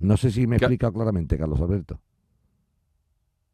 No 0.00 0.16
sé 0.16 0.30
si 0.30 0.46
me 0.46 0.56
he 0.56 0.58
Ca- 0.58 0.66
explicado 0.66 0.92
claramente, 0.94 1.36
Carlos 1.38 1.60
Alberto. 1.60 2.00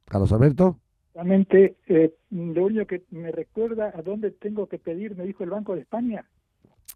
Carlos 0.06 0.32
Alberto, 0.32 0.78
Realmente, 1.14 1.76
eh, 1.88 2.14
lo 2.30 2.66
único 2.66 2.87
que 2.87 3.02
me 3.11 3.32
recuerda 3.32 3.90
a 3.94 4.02
dónde 4.02 4.32
tengo 4.32 4.66
que 4.68 4.78
pedir, 4.78 5.16
me 5.16 5.25
dijo 5.25 5.44
el 5.44 5.50
Banco 5.50 5.75
de 5.75 5.80
España. 5.80 6.26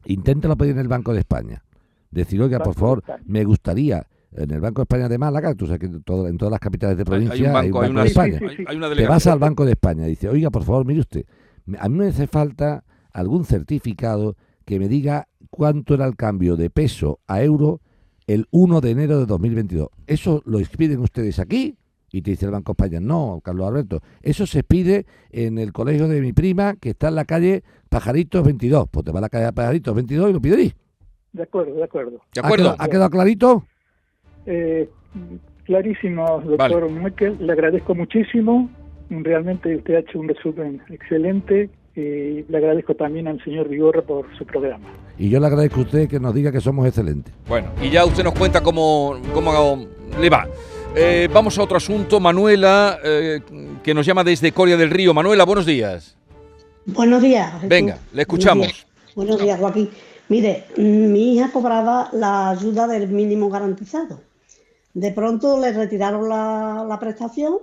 inténtalo 0.05 0.57
pedir 0.57 0.73
en 0.75 0.81
el 0.81 0.89
Banco 0.89 1.15
de 1.15 1.21
España. 1.21 1.63
Decir, 2.11 2.41
oiga, 2.43 2.59
por 2.59 2.75
favor, 2.75 3.03
me 3.25 3.45
gustaría, 3.45 4.07
en 4.33 4.51
el 4.51 4.61
Banco 4.61 4.81
de 4.81 4.85
España 4.85 5.09
de 5.09 5.19
Málaga, 5.19 5.55
tú 5.55 5.67
sabes 5.67 5.81
que 5.81 5.87
en 5.87 6.03
todo- 6.03 6.29
en 6.29 6.37
todas 6.39 6.51
las 6.53 6.61
capitales 6.61 6.97
de 6.97 7.03
Hay- 7.03 7.05
provincia 7.07 7.35
hay 7.35 7.47
un 7.47 7.53
banco, 7.53 7.81
hay 7.83 7.91
una, 7.91 8.03
de 8.03 8.09
Sí, 8.09 8.15
sí, 8.15 8.21
España. 8.21 8.39
sí, 8.39 8.45
hay- 8.49 8.57
sí. 8.57 8.65
hay 8.69 8.77
una 8.77 8.95
Te 8.95 9.07
vas 9.09 9.27
al 9.27 9.39
Banco 9.39 9.65
de 9.65 9.73
España 9.73 10.07
y 10.07 10.11
dice, 10.11 10.29
oiga, 10.29 10.51
por 10.51 10.65
favor, 10.65 10.85
mire 10.87 11.01
usted, 11.01 11.25
a 11.79 11.89
mí 11.89 11.99
me 11.99 12.07
hace 12.09 12.27
falta 12.27 12.85
algún 13.13 13.45
certificado 13.45 14.37
que 14.65 14.79
me 14.79 14.89
diga 14.89 15.27
cuánto 15.51 15.95
era 15.95 16.07
el 16.07 16.17
cambio 16.17 16.57
de 16.57 16.71
peso 16.71 17.19
a 17.27 17.43
euro 17.43 17.81
el 18.27 18.47
1 18.53 18.81
de 18.81 18.91
enero 18.91 19.19
de 19.19 19.27
2022. 19.27 19.89
Eso 20.07 20.43
lo 20.47 20.61
expiden 20.61 21.01
ustedes 21.01 21.41
aquí 21.41 21.77
y 22.13 22.23
te 22.23 22.31
dice 22.31 22.45
el 22.47 22.53
Banco 22.53 22.73
de 22.77 22.85
España, 22.87 23.01
no, 23.01 23.41
Carlos 23.45 23.67
Alberto, 23.67 24.01
eso 24.23 24.47
se 24.47 24.63
pide 24.63 25.07
en 25.31 25.59
el 25.59 25.73
colegio 25.73 26.07
de 26.07 26.21
mi 26.21 26.33
prima 26.33 26.77
que 26.77 26.91
está 26.91 27.09
en 27.09 27.17
la 27.17 27.25
calle 27.25 27.65
Pajaritos 27.89 28.45
22. 28.45 28.87
Pues 28.89 29.05
te 29.05 29.11
va 29.11 29.19
a 29.19 29.23
la 29.23 29.29
calle 29.29 29.53
Pajaritos 29.53 29.93
22 29.95 30.31
y 30.31 30.33
lo 30.35 30.41
pides. 30.41 30.75
De 31.33 31.43
acuerdo, 31.43 31.75
de 31.75 31.85
acuerdo. 31.85 32.21
¿De 32.33 32.41
¿Ha 32.41 32.45
acuerdo? 32.45 32.65
quedado, 32.65 32.77
ha 32.81 32.89
quedado 32.89 33.11
clarito? 33.11 33.65
Eh, 34.47 34.89
clarísimo, 35.65 36.43
doctor 36.45 36.89
Muekel, 36.89 37.37
le 37.41 37.53
agradezco 37.53 37.95
muchísimo. 37.95 38.71
Realmente 39.11 39.77
usted 39.77 39.95
ha 39.95 39.99
hecho 40.01 40.21
un 40.21 40.29
resumen 40.29 40.83
excelente. 40.91 41.71
Y 41.97 42.45
le 42.49 42.57
agradezco 42.57 42.95
también 42.95 43.27
al 43.27 43.43
señor 43.43 43.69
Vigorra 43.69 44.03
por 44.03 44.25
su 44.39 44.47
programa. 44.47 44.87
Y 45.19 45.29
yo 45.29 45.41
le 45.41 45.47
agradezco 45.47 45.81
a 45.81 45.83
usted 45.83 46.09
que 46.09 46.21
nos 46.21 46.33
diga 46.33 46.53
que 46.53 46.61
somos 46.61 46.87
excelentes. 46.87 47.35
Bueno, 47.49 47.69
y 47.83 47.91
ya 47.91 48.05
usted 48.05 48.23
nos 48.23 48.33
cuenta 48.33 48.63
cómo, 48.63 49.21
cómo 49.35 49.87
le 50.21 50.31
va. 50.31 50.47
Eh, 50.95 51.29
vamos 51.33 51.59
a 51.59 51.63
otro 51.63 51.77
asunto. 51.77 52.21
Manuela, 52.21 52.99
eh, 53.05 53.41
que 53.83 53.93
nos 53.93 54.07
llama 54.07 54.23
desde 54.23 54.53
Coria 54.53 54.77
del 54.77 54.91
Río. 54.91 55.13
Manuela, 55.13 55.45
buenos 55.45 55.67
días. 55.67 56.17
Buenos 56.87 57.23
días. 57.23 57.53
Jesús. 57.55 57.69
Venga, 57.69 57.99
le 58.13 58.23
escuchamos. 58.23 58.67
Buenos 58.67 58.77
días, 58.77 59.15
Buenos 59.15 59.43
días, 59.43 59.61
Joaquín. 59.61 59.91
Mire, 60.29 60.65
mm, 60.77 61.13
mi 61.13 61.35
hija 61.35 61.51
cobraba 61.53 62.09
la 62.13 62.51
ayuda 62.51 62.87
del 62.87 63.09
mínimo 63.09 63.51
garantizado. 63.51 64.21
De 64.95 65.13
pronto 65.13 65.59
le 65.59 65.73
retiraron 65.73 66.29
la, 66.29 66.85
la 66.89 66.99
prestación 66.99 67.59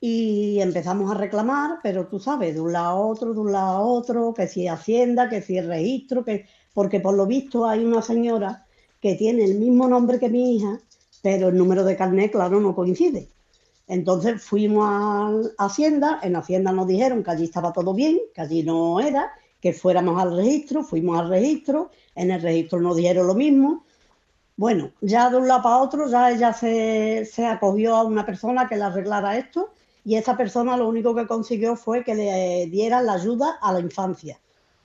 y 0.00 0.60
empezamos 0.60 1.10
a 1.10 1.14
reclamar, 1.14 1.78
pero 1.82 2.06
tú 2.06 2.18
sabes, 2.18 2.54
de 2.54 2.60
un 2.60 2.72
lado 2.72 2.88
a 2.88 3.06
otro, 3.06 3.34
de 3.34 3.40
un 3.40 3.52
lado 3.52 3.76
a 3.76 3.80
otro, 3.80 4.32
que 4.34 4.46
si 4.46 4.66
Hacienda, 4.66 5.28
que 5.28 5.42
si 5.42 5.60
registro, 5.60 6.24
que 6.24 6.46
porque 6.72 7.00
por 7.00 7.14
lo 7.14 7.26
visto 7.26 7.66
hay 7.66 7.84
una 7.84 8.00
señora 8.00 8.66
que 9.00 9.14
tiene 9.14 9.44
el 9.44 9.58
mismo 9.58 9.88
nombre 9.88 10.18
que 10.18 10.28
mi 10.28 10.56
hija, 10.56 10.78
pero 11.22 11.48
el 11.48 11.56
número 11.56 11.84
de 11.84 11.96
carnet, 11.96 12.32
claro, 12.32 12.60
no 12.60 12.74
coincide. 12.74 13.28
Entonces 13.88 14.40
fuimos 14.42 14.86
a 14.86 15.66
Hacienda, 15.66 16.20
en 16.22 16.36
Hacienda 16.36 16.72
nos 16.72 16.86
dijeron 16.86 17.24
que 17.24 17.30
allí 17.32 17.44
estaba 17.44 17.72
todo 17.72 17.92
bien, 17.92 18.20
que 18.34 18.40
allí 18.40 18.62
no 18.62 19.00
era, 19.00 19.32
que 19.60 19.72
fuéramos 19.72 20.20
al 20.22 20.36
registro, 20.36 20.84
fuimos 20.84 21.18
al 21.18 21.28
registro, 21.28 21.90
en 22.14 22.30
el 22.30 22.40
registro 22.40 22.80
nos 22.80 22.96
dijeron 22.96 23.26
lo 23.26 23.34
mismo. 23.34 23.84
Bueno, 24.60 24.92
ya 25.00 25.30
de 25.30 25.38
un 25.38 25.48
lado 25.48 25.62
para 25.62 25.78
otro, 25.78 26.06
ya 26.06 26.30
ella 26.30 26.52
se, 26.52 27.46
acogió 27.46 27.96
a 27.96 28.04
una 28.04 28.26
persona 28.26 28.68
que 28.68 28.76
le 28.76 28.82
arreglara 28.82 29.38
esto 29.38 29.70
y 30.04 30.16
esa 30.16 30.36
persona 30.36 30.76
lo 30.76 30.86
único 30.86 31.14
que 31.14 31.26
consiguió 31.26 31.76
fue 31.76 32.04
que 32.04 32.14
le 32.14 32.66
diera 32.66 33.00
la 33.00 33.14
ayuda 33.14 33.56
a 33.62 33.72
la 33.72 33.80
infancia, 33.80 34.38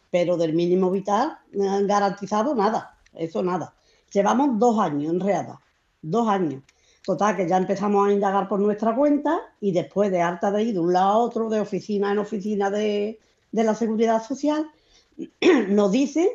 pero 0.09 0.38
del 0.38 0.53
mínimo 0.53 0.89
vital 0.91 1.39
eh, 1.51 1.81
garantizado 1.83 2.55
nada, 2.55 2.97
eso 3.13 3.43
nada. 3.43 3.75
Llevamos 4.13 4.57
dos 4.57 4.79
años 4.79 5.11
enreadas, 5.11 5.59
dos 6.01 6.25
años. 6.29 6.63
Total, 7.03 7.35
que 7.35 7.45
ya 7.45 7.57
empezamos 7.57 8.07
a 8.07 8.13
indagar 8.13 8.47
por 8.47 8.61
nuestra 8.61 8.95
cuenta 8.95 9.41
y 9.59 9.73
después 9.73 10.09
de 10.09 10.21
harta 10.21 10.51
de 10.51 10.63
ir 10.63 10.73
de 10.75 10.79
un 10.79 10.93
lado 10.93 11.09
a 11.09 11.17
otro, 11.17 11.49
de 11.49 11.59
oficina 11.59 12.13
en 12.13 12.19
oficina 12.19 12.69
de, 12.71 13.19
de 13.51 13.63
la 13.65 13.75
Seguridad 13.75 14.23
Social, 14.23 14.71
nos 15.67 15.91
dicen 15.91 16.29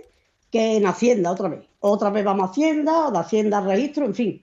que 0.50 0.76
en 0.76 0.86
Hacienda 0.86 1.30
otra 1.30 1.48
vez. 1.48 1.64
Otra 1.80 2.10
vez 2.10 2.24
vamos 2.24 2.48
a 2.48 2.50
Hacienda, 2.50 3.10
de 3.10 3.18
Hacienda 3.18 3.58
al 3.58 3.66
registro, 3.66 4.04
en 4.04 4.14
fin. 4.14 4.42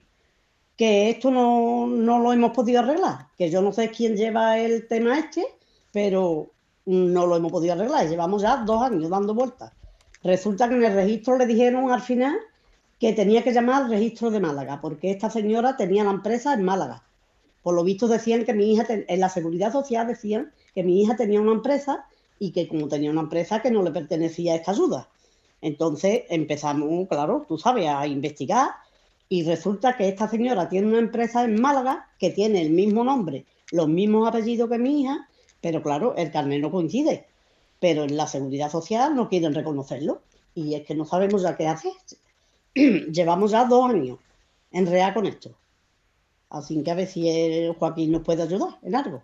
Que 0.76 1.10
esto 1.10 1.30
no, 1.30 1.86
no 1.86 2.18
lo 2.18 2.32
hemos 2.32 2.52
podido 2.52 2.80
arreglar. 2.80 3.28
Que 3.36 3.50
yo 3.50 3.62
no 3.62 3.72
sé 3.72 3.90
quién 3.90 4.16
lleva 4.16 4.58
el 4.58 4.86
tema 4.88 5.18
este, 5.18 5.44
pero 5.92 6.50
no 6.86 7.26
lo 7.26 7.36
hemos 7.36 7.52
podido 7.52 7.74
arreglar. 7.74 8.08
Llevamos 8.08 8.42
ya 8.42 8.58
dos 8.58 8.82
años 8.82 9.10
dando 9.10 9.34
vueltas. 9.34 9.72
Resulta 10.22 10.68
que 10.68 10.74
en 10.74 10.84
el 10.84 10.94
registro 10.94 11.36
le 11.36 11.46
dijeron 11.46 11.90
al 11.90 12.00
final 12.00 12.36
que 12.98 13.12
tenía 13.12 13.44
que 13.44 13.52
llamar 13.52 13.84
al 13.84 13.90
registro 13.90 14.30
de 14.30 14.40
Málaga, 14.40 14.80
porque 14.80 15.10
esta 15.10 15.30
señora 15.30 15.76
tenía 15.76 16.02
la 16.04 16.10
empresa 16.10 16.54
en 16.54 16.64
Málaga. 16.64 17.04
Por 17.62 17.74
lo 17.74 17.84
visto 17.84 18.08
decían 18.08 18.44
que 18.44 18.54
mi 18.54 18.72
hija, 18.72 18.86
en 18.88 19.20
la 19.20 19.28
seguridad 19.28 19.72
social 19.72 20.06
decían 20.06 20.52
que 20.74 20.82
mi 20.82 21.02
hija 21.02 21.16
tenía 21.16 21.40
una 21.40 21.52
empresa 21.52 22.06
y 22.38 22.50
que 22.52 22.66
como 22.66 22.88
tenía 22.88 23.10
una 23.10 23.20
empresa 23.20 23.60
que 23.60 23.70
no 23.70 23.82
le 23.82 23.90
pertenecía 23.90 24.54
esta 24.54 24.72
ayuda. 24.72 25.08
Entonces 25.60 26.22
empezamos, 26.28 27.08
claro, 27.08 27.44
tú 27.48 27.58
sabes, 27.58 27.88
a 27.88 28.06
investigar 28.06 28.70
y 29.28 29.44
resulta 29.44 29.96
que 29.96 30.08
esta 30.08 30.28
señora 30.28 30.68
tiene 30.68 30.86
una 30.88 30.98
empresa 30.98 31.44
en 31.44 31.60
Málaga 31.60 32.08
que 32.18 32.30
tiene 32.30 32.62
el 32.62 32.70
mismo 32.70 33.04
nombre, 33.04 33.44
los 33.72 33.88
mismos 33.88 34.28
apellidos 34.28 34.70
que 34.70 34.78
mi 34.78 35.02
hija, 35.02 35.28
pero 35.60 35.82
claro, 35.82 36.14
el 36.16 36.30
carnet 36.30 36.60
no 36.60 36.70
coincide. 36.70 37.26
Pero 37.80 38.04
en 38.04 38.16
la 38.16 38.26
seguridad 38.26 38.70
social 38.70 39.14
no 39.14 39.28
quieren 39.28 39.54
reconocerlo 39.54 40.22
y 40.54 40.74
es 40.74 40.86
que 40.86 40.94
no 40.94 41.04
sabemos 41.04 41.42
ya 41.42 41.56
qué 41.56 41.66
hacer. 41.66 41.92
Llevamos 42.74 43.50
ya 43.50 43.64
dos 43.64 43.90
años 43.90 44.18
en 44.72 44.86
real 44.86 45.14
con 45.14 45.26
esto. 45.26 45.54
Así 46.50 46.82
que 46.82 46.90
a 46.90 46.94
ver 46.94 47.06
si 47.06 47.72
Joaquín 47.78 48.12
nos 48.12 48.22
puede 48.22 48.42
ayudar 48.42 48.78
en 48.82 48.96
algo. 48.96 49.22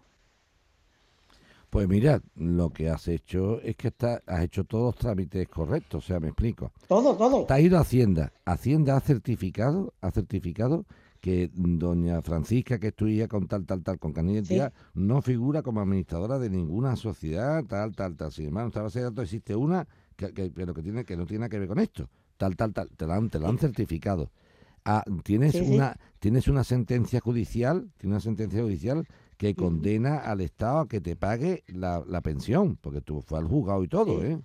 Pues 1.75 1.89
mira, 1.89 2.23
lo 2.37 2.71
que 2.71 2.89
has 2.89 3.09
hecho 3.09 3.61
es 3.61 3.75
que 3.75 3.89
está, 3.89 4.23
has 4.29 4.45
hecho 4.45 4.63
todos 4.63 4.85
los 4.85 4.95
trámites 4.95 5.49
correctos, 5.49 6.05
o 6.05 6.07
sea, 6.07 6.21
me 6.21 6.29
explico. 6.29 6.71
Todo, 6.87 7.17
todo. 7.17 7.47
Te 7.47 7.53
has 7.55 7.61
ido 7.63 7.79
a 7.79 7.81
Hacienda. 7.81 8.33
Hacienda 8.45 8.97
ha 8.97 9.01
certificado, 9.01 9.93
ha 10.01 10.13
certificado 10.13 10.87
que 11.21 11.51
doña 11.53 12.23
Francisca, 12.23 12.79
que 12.79 12.87
es 12.89 12.95
tu 12.95 13.09
hija 13.09 13.27
con 13.27 13.49
tal, 13.49 13.67
tal, 13.67 13.83
tal, 13.83 13.99
con 13.99 14.13
carnet 14.13 14.35
de 14.35 14.39
identidad, 14.39 14.73
no 14.95 15.21
figura 15.21 15.63
como 15.63 15.81
administradora 15.81 16.39
de 16.39 16.49
ninguna 16.49 16.95
sociedad, 16.95 17.65
tal, 17.65 17.97
tal, 17.97 18.15
tal. 18.15 18.31
Sin 18.31 18.47
embargo, 18.47 18.67
en 18.67 18.71
esta 18.71 18.83
base 18.83 19.01
de 19.01 19.07
datos 19.07 19.25
existe 19.25 19.57
una 19.57 19.85
que, 20.15 20.33
que- 20.33 20.53
pero 20.53 20.75
que 20.75 20.83
tiene 20.83 21.05
que 21.05 21.17
no 21.17 21.27
tiene 21.27 21.41
nada 21.41 21.49
que 21.49 21.59
ver 21.59 21.67
con 21.67 21.81
esto. 21.81 22.09
Tal, 22.37 22.55
tal, 22.55 22.73
tal. 22.73 22.89
Te 22.97 23.05
la 23.05 23.17
han, 23.17 23.31
te 23.31 23.41
la 23.41 23.49
han 23.49 23.59
certificado. 23.59 24.31
Ah, 24.85 25.03
tienes 25.25 25.53
Sí, 25.53 25.65
sí. 25.65 25.75
una 25.75 25.97
tienes 26.21 26.47
una 26.47 26.63
sentencia 26.63 27.19
judicial, 27.19 27.91
tienes 27.97 28.15
una 28.15 28.21
sentencia 28.21 28.63
judicial 28.63 29.05
que 29.37 29.55
condena 29.55 30.19
al 30.19 30.41
Estado 30.41 30.81
a 30.81 30.89
que 30.89 31.01
te 31.01 31.17
pague 31.17 31.65
la, 31.69 32.03
la 32.07 32.21
pensión, 32.21 32.77
porque 32.81 33.01
tú 33.01 33.21
fue 33.23 33.39
al 33.39 33.47
juzgado 33.47 33.83
y 33.85 33.89
todo, 33.89 34.21
Sí. 34.21 34.27
¿eh? 34.27 34.39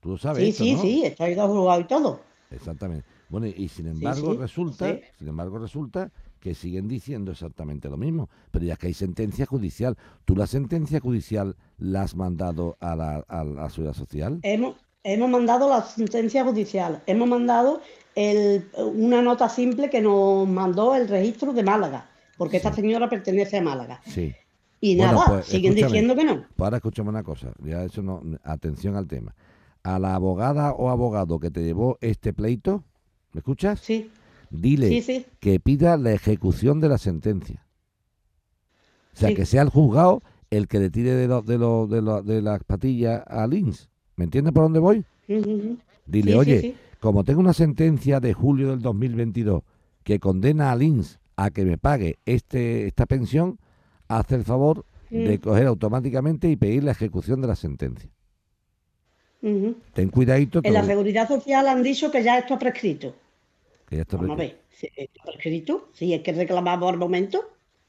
Tú 0.00 0.10
lo 0.10 0.18
sabes, 0.18 0.42
Sí, 0.42 0.50
esto, 0.50 0.64
sí, 0.64 0.72
¿no? 0.74 0.82
sí, 0.82 1.02
estoy 1.04 1.34
dos 1.34 1.48
juzgados 1.50 1.80
y 1.84 1.86
todo. 1.88 2.20
Exactamente. 2.50 3.04
Bueno, 3.28 3.46
y 3.48 3.68
sin 3.68 3.88
embargo 3.88 4.32
sí, 4.32 4.38
resulta, 4.38 4.98
sin 5.18 5.28
embargo 5.28 5.58
resulta 5.58 6.12
que 6.38 6.54
siguen 6.54 6.86
diciendo 6.86 7.32
exactamente 7.32 7.88
lo 7.88 7.96
mismo, 7.96 8.28
pero 8.52 8.64
ya 8.64 8.76
que 8.76 8.86
hay 8.86 8.94
sentencia 8.94 9.46
judicial, 9.46 9.96
¿tú 10.24 10.36
la 10.36 10.46
sentencia 10.46 11.00
judicial 11.00 11.56
la 11.78 12.02
has 12.02 12.14
mandado 12.14 12.76
a 12.78 12.94
la, 12.94 13.16
a 13.26 13.42
la 13.42 13.68
seguridad 13.68 13.94
social? 13.94 14.38
Hemos, 14.42 14.76
hemos 15.02 15.28
mandado 15.28 15.68
la 15.68 15.82
sentencia 15.82 16.44
judicial, 16.44 17.02
hemos 17.06 17.28
mandado 17.28 17.80
el- 18.14 18.64
una 18.94 19.22
nota 19.22 19.48
simple 19.48 19.90
que 19.90 20.00
nos 20.00 20.46
mandó 20.48 20.94
el 20.94 21.08
registro 21.08 21.52
de 21.52 21.64
Málaga, 21.64 22.08
porque 22.36 22.56
esta 22.58 22.72
señora 22.72 23.08
pertenece 23.08 23.58
a 23.58 23.62
Málaga. 23.62 24.00
Sí. 24.06 24.34
Y 24.80 24.96
Bueno, 24.96 25.12
nada, 25.14 25.26
pues, 25.26 25.46
siguen 25.46 25.74
diciendo 25.74 26.14
que 26.14 26.24
no. 26.24 26.34
Pues 26.54 26.66
ahora 26.66 26.76
escúchame 26.76 27.08
una 27.08 27.22
cosa, 27.22 27.52
ya 27.64 27.82
eso 27.84 28.02
no, 28.02 28.22
atención 28.44 28.94
al 28.96 29.06
tema. 29.06 29.34
A 29.82 29.98
la 29.98 30.14
abogada 30.14 30.72
o 30.72 30.90
abogado 30.90 31.38
que 31.38 31.50
te 31.50 31.62
llevó 31.62 31.96
este 32.00 32.32
pleito, 32.32 32.84
¿me 33.32 33.38
escuchas? 33.38 33.80
Sí, 33.80 34.10
Dile 34.50 34.88
sí, 34.88 35.02
sí. 35.02 35.26
que 35.40 35.58
pida 35.60 35.96
la 35.96 36.12
ejecución 36.12 36.80
de 36.80 36.88
la 36.88 36.98
sentencia. 36.98 37.64
O 39.14 39.18
sea, 39.18 39.30
Sí. 39.30 39.34
que 39.34 39.46
sea 39.46 39.62
el 39.62 39.70
juzgado 39.70 40.22
el 40.50 40.68
que 40.68 40.78
le 40.78 40.90
tire 40.90 41.10
de, 41.14 41.26
lo- 41.26 41.42
de, 41.42 41.58
lo- 41.58 41.86
de, 41.86 42.02
lo- 42.02 42.22
de 42.22 42.42
las 42.42 42.62
patillas 42.64 43.22
a 43.26 43.46
Lins. 43.46 43.88
¿Me 44.14 44.24
entiendes 44.24 44.52
por 44.52 44.62
dónde 44.64 44.78
voy? 44.78 45.04
Ujú. 45.28 45.78
Dile, 46.06 46.36
oye, 46.36 46.76
como 47.00 47.24
tengo 47.24 47.40
una 47.40 47.52
sentencia 47.52 48.20
de 48.20 48.32
julio 48.34 48.70
del 48.70 48.80
2022 48.80 49.62
que 50.04 50.20
condena 50.20 50.70
a 50.70 50.76
Lins 50.76 51.18
a 51.36 51.50
que 51.50 51.64
me 51.64 51.78
pague 51.78 52.16
este 52.26 52.86
esta 52.86 53.06
pensión, 53.06 53.58
haz 54.08 54.30
el 54.32 54.44
favor 54.44 54.84
de 55.10 55.38
Mm. 55.38 55.40
coger 55.40 55.66
automáticamente 55.66 56.48
y 56.48 56.56
pedir 56.56 56.82
la 56.84 56.92
ejecución 56.92 57.40
de 57.40 57.46
la 57.48 57.56
sentencia. 57.56 58.10
Ten 59.92 60.08
cuidadito, 60.10 60.60
En 60.64 60.72
la 60.72 60.84
seguridad 60.84 61.28
social 61.28 61.68
han 61.68 61.82
dicho 61.82 62.10
que 62.10 62.22
ya 62.22 62.38
esto 62.38 62.54
ha 62.54 62.58
prescrito. 62.58 63.14
que 63.88 63.96
ya 63.96 64.02
está 64.02 64.16
Vamos 64.16 64.32
a 64.32 64.36
prescrito. 64.36 64.58
ver, 64.58 64.76
si 64.76 64.88
está 65.00 65.22
prescrito, 65.24 65.88
si 65.92 66.12
es 66.12 66.22
que 66.22 66.32
reclamamos 66.32 66.90
al 66.92 66.98
momento. 66.98 67.40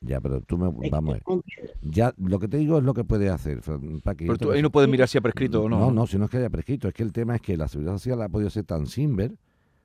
Ya, 0.01 0.21
pero 0.21 0.41
tú 0.41 0.59
me, 0.59 0.67
es 0.85 0.91
vamos 0.91 1.15
a 1.15 1.33
ver. 1.35 1.73
Ya, 1.81 2.13
lo 2.19 2.37
que 2.37 2.47
te 2.47 2.57
digo 2.57 2.77
es 2.77 2.83
lo 2.83 2.93
que 2.93 3.03
puedes 3.03 3.31
hacer, 3.31 3.61
Paqui, 4.03 4.25
Pero 4.27 4.37
tú 4.37 4.51
ahí 4.51 4.61
no 4.61 4.69
puedes 4.69 4.87
mirar 4.87 5.07
si 5.07 5.17
ha 5.17 5.21
prescrito 5.21 5.63
o 5.63 5.69
no. 5.69 5.79
No, 5.79 5.89
no, 5.91 6.05
si 6.05 6.19
no 6.19 6.25
es 6.25 6.29
que 6.31 6.37
haya 6.37 6.51
prescrito, 6.51 6.87
es 6.87 6.93
que 6.93 7.01
el 7.01 7.11
tema 7.11 7.35
es 7.35 7.41
que 7.41 7.57
la 7.57 7.67
seguridad 7.67 7.93
social 7.93 8.21
ha 8.21 8.29
podido 8.29 8.51
ser 8.51 8.65
tan 8.65 8.85
simber 8.85 9.31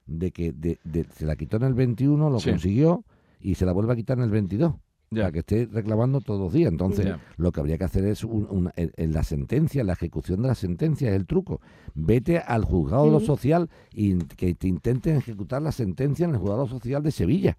de 0.05 0.31
que 0.33 0.53
de- 0.53 0.79
de- 0.85 1.05
se 1.16 1.25
la 1.25 1.35
quitó 1.37 1.57
en 1.57 1.62
el 1.62 1.72
21, 1.72 2.29
lo 2.29 2.38
Sí. 2.40 2.51
consiguió 2.51 3.05
y 3.42 3.55
se 3.57 3.66
la 3.66 3.72
vuelve 3.72 3.92
a 3.92 3.96
quitar 3.96 4.18
en 4.18 4.24
el 4.24 4.31
22. 4.31 4.74
Ya. 5.11 5.24
Para 5.24 5.33
que 5.33 5.38
esté 5.40 5.66
reclamando 5.70 6.22
todos 6.22 6.40
los 6.40 6.52
días. 6.55 6.72
Entonces, 6.72 7.05
Ya. 7.05 7.20
lo 7.37 7.52
que 7.52 7.61
habría 7.61 7.76
que 7.76 7.85
hacer 7.85 8.07
es 8.07 8.24
un- 8.24 8.46
una- 8.48 8.72
en, 8.76 8.92
en 8.96 9.12
la 9.12 9.22
sentencia, 9.24 9.85
la 9.85 9.92
ejecución 9.92 10.40
de 10.40 10.48
la 10.48 10.55
sentencia 10.55 11.11
es 11.11 11.16
el 11.16 11.26
truco. 11.26 11.61
Vete 11.94 12.38
al 12.38 12.64
juzgado 12.64 13.05
de 13.05 13.11
lo 13.12 13.20
social 13.20 13.68
y 13.92 14.16
que 14.24 14.55
te 14.55 14.68
intenten 14.68 15.16
ejecutar 15.16 15.61
la 15.61 15.70
sentencia 15.72 16.24
en 16.24 16.31
el 16.31 16.38
juzgado 16.38 16.66
social 16.66 17.02
de 17.02 17.11
Sevilla. 17.11 17.59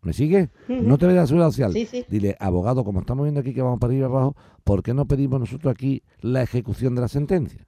¿Me 0.00 0.12
sigue? 0.14 0.50
No 0.68 0.96
te 0.98 1.06
vayas 1.06 1.18
a 1.18 1.22
la 1.22 1.26
seguridad 1.26 1.50
social. 1.50 1.72
Sí, 1.72 1.86
sí. 1.86 2.04
Dile, 2.08 2.36
abogado, 2.40 2.84
como 2.84 3.00
estamos 3.00 3.24
viendo 3.24 3.40
aquí 3.40 3.52
que 3.54 3.62
vamos 3.62 3.78
para 3.78 3.90
arriba 3.92 4.06
y 4.06 4.10
abajo, 4.10 4.36
¿por 4.62 4.82
qué 4.82 4.92
no 4.94 5.06
pedimos 5.06 5.40
nosotros 5.40 5.70
aquí 5.70 6.02
la 6.20 6.42
ejecución 6.42 6.94
de 6.94 7.00
la 7.02 7.08
sentencia? 7.08 7.66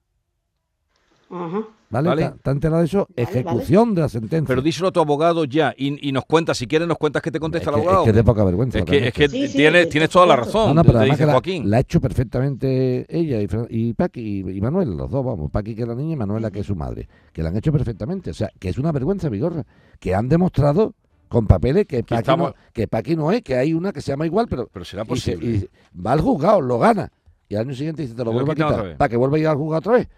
Ajá. 1.31 1.61
¿Vale? 1.89 2.09
Vale. 2.09 2.23
¿Está, 2.23 2.35
está 2.37 2.51
enterado 2.51 2.81
de 2.81 2.87
eso? 2.87 3.09
Vale, 3.17 3.23
ejecución 3.31 3.95
de 3.95 4.01
la 4.03 4.09
sentencia. 4.09 4.47
Pero 4.47 4.61
díselo 4.63 4.89
a 4.89 4.93
tu 4.93 5.01
abogado 5.01 5.45
ya 5.45 5.73
y, 5.77 6.09
y 6.09 6.13
nos 6.13 6.25
cuentas, 6.25 6.59
si 6.59 6.67
quieres 6.67 6.87
nos 6.89 6.99
cuentas 6.99 7.23
que 7.23 7.31
te 7.31 7.39
es 7.39 7.41
contesta 7.41 7.71
que, 7.71 7.77
el 7.77 7.81
abogado. 7.83 8.01
es 8.03 8.05
que 8.05 8.11
es 8.11 8.17
de 8.17 8.25
poca 8.25 8.45
vergüenza. 8.45 8.79
Es 8.81 8.85
que, 8.85 9.09
es 9.09 9.13
que. 9.13 9.29
Sí, 9.29 9.49
sí, 9.49 9.57
tienes, 9.57 10.11
toda 10.11 10.27
la 10.27 10.37
razón, 10.37 10.69
No, 10.69 10.75
no, 10.75 10.83
te 10.83 10.87
pero 10.89 10.99
te 10.99 11.03
además 11.03 11.17
dice 11.19 11.23
que 11.23 11.27
la, 11.27 11.33
Joaquín. 11.33 11.71
la 11.71 11.77
ha 11.77 11.81
hecho 11.81 12.01
perfectamente 12.01 13.07
ella 13.09 13.67
y, 13.71 13.93
Paqui 13.95 14.21
y, 14.21 14.51
y 14.57 14.61
Manuel, 14.61 14.97
los 14.97 15.11
dos, 15.11 15.25
vamos. 15.25 15.51
Paqui 15.51 15.75
que 15.75 15.83
es 15.83 15.89
la 15.89 15.95
niña 15.95 16.15
y 16.15 16.17
Manuela 16.17 16.51
que 16.51 16.61
es 16.61 16.67
su 16.67 16.75
madre. 16.77 17.09
Que 17.33 17.43
la 17.43 17.49
han 17.51 17.57
hecho 17.57 17.73
perfectamente. 17.73 18.31
O 18.31 18.35
sea, 18.35 18.51
que 18.59 18.69
es 18.69 18.79
una 18.79 18.93
vergüenza, 18.93 19.29
Vigorra. 19.29 19.65
Que 20.01 20.15
han 20.15 20.29
demostrado 20.29 20.95
con 21.29 21.47
papeles 21.47 21.87
que 21.87 22.03
Paqui, 22.03 22.15
estamos- 22.21 22.51
no, 22.51 22.55
que 22.73 22.87
Paqui 22.89 23.17
no 23.17 23.31
es, 23.33 23.43
que 23.43 23.57
hay 23.57 23.75
una 23.75 23.93
que 23.93 24.01
se 24.01 24.13
llama 24.13 24.27
igual, 24.27 24.47
pero 24.49 24.69
Pero 24.73 24.85
será 24.85 25.03
y 25.03 25.17
se- 25.17 25.33
posible. 25.37 25.69
y 25.95 25.99
va 26.01 26.13
al 26.13 26.21
juzgado, 26.21 26.61
lo 26.61 26.79
gana. 26.79 27.11
Y 27.49 27.55
al 27.55 27.63
año 27.63 27.75
siguiente 27.75 28.03
dice, 28.03 28.15
te 28.15 28.19
lo 28.25 28.27
Lo 28.27 28.33
vuelvo 28.33 28.53
a 28.53 28.55
quitar. 28.55 28.97
Para 28.97 29.09
que 29.09 29.17
vuelva 29.17 29.37
a 29.37 29.41
ir 29.41 29.47
al 29.47 29.57
juzgado 29.57 29.79
otra 29.79 29.93
vez. 29.93 30.09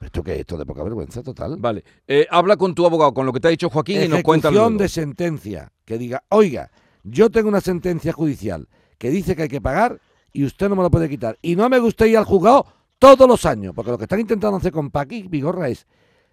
¿Esto 0.00 0.22
qué 0.22 0.34
es? 0.34 0.40
Esto 0.40 0.56
de 0.56 0.64
poca 0.66 0.82
vergüenza 0.82 1.22
total. 1.22 1.56
Vale. 1.58 1.82
Eh, 2.06 2.26
habla 2.30 2.56
con 2.56 2.74
tu 2.74 2.86
abogado, 2.86 3.12
con 3.12 3.26
lo 3.26 3.32
que 3.32 3.40
te 3.40 3.48
ha 3.48 3.50
dicho 3.50 3.68
Joaquín 3.70 3.96
y 4.02 4.08
nos 4.08 4.18
Ejecución 4.20 4.54
luego. 4.54 4.70
de 4.78 4.88
sentencia. 4.88 5.72
Que 5.84 5.98
diga, 5.98 6.22
oiga, 6.28 6.70
yo 7.02 7.30
tengo 7.30 7.48
una 7.48 7.60
sentencia 7.60 8.12
judicial 8.12 8.68
que 8.98 9.10
dice 9.10 9.34
que 9.34 9.42
hay 9.42 9.48
que 9.48 9.60
pagar 9.60 10.00
y 10.32 10.44
usted 10.44 10.68
no 10.68 10.76
me 10.76 10.82
lo 10.82 10.90
puede 10.90 11.08
quitar. 11.08 11.36
Y 11.42 11.56
no 11.56 11.68
me 11.68 11.78
gusta 11.80 12.06
ir 12.06 12.16
al 12.18 12.24
juzgado 12.24 12.66
todos 12.98 13.26
los 13.28 13.44
años, 13.46 13.72
porque 13.74 13.90
lo 13.90 13.98
que 13.98 14.04
están 14.04 14.20
intentando 14.20 14.56
hacer 14.56 14.72
con 14.72 14.90
Paqui 14.90 15.22
Vigorra 15.28 15.68
es, 15.68 15.86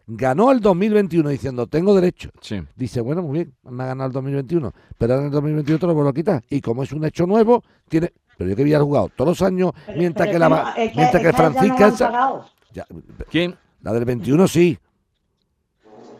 ganó 0.08 0.51
el 0.51 0.60
2021 0.60 1.30
diciendo, 1.30 1.67
tengo 1.67 1.95
derecho. 1.95 2.30
Sí. 2.41 2.62
Dice, 2.75 3.01
bueno, 3.01 3.21
muy 3.23 3.34
bien, 3.39 3.54
me 3.63 3.84
ha 3.84 3.88
ganado 3.88 4.08
el 4.08 4.13
2021, 4.13 4.73
pero 4.97 5.13
ahora 5.13 5.21
en 5.23 5.28
el 5.28 5.34
2021 5.34 5.80
te 5.80 5.88
lo 5.88 5.93
vuelvo 5.93 6.10
a 6.10 6.13
quitar. 6.13 6.43
Y 6.49 6.62
como 6.62 6.84
es 6.84 6.91
un 6.91 7.04
hecho 7.06 7.25
nuevo, 7.25 7.63
tiene... 7.89 8.12
Pero 8.38 8.49
yo 8.49 8.56
que 8.58 8.63
voy 8.63 8.73
al 8.73 8.84
juzgado 8.84 9.10
todos 9.15 9.30
los 9.30 9.41
años, 9.41 9.71
Pero- 9.86 9.97
mientras 9.97 10.28
pero 10.28 10.34
que 10.34 10.39
la, 10.39 10.73
es 10.78 10.91
que- 10.91 10.95
mientras 10.97 11.23
es 11.23 11.30
que 11.32 11.36
que 11.78 11.84
a 11.84 11.88
ella 11.88 12.10
no 12.12 12.45
Ya, 12.75 12.85
¿Quién? 13.31 13.55
la 13.83 13.93
del 13.93 14.03
21 14.03 14.49
sí. 14.49 14.77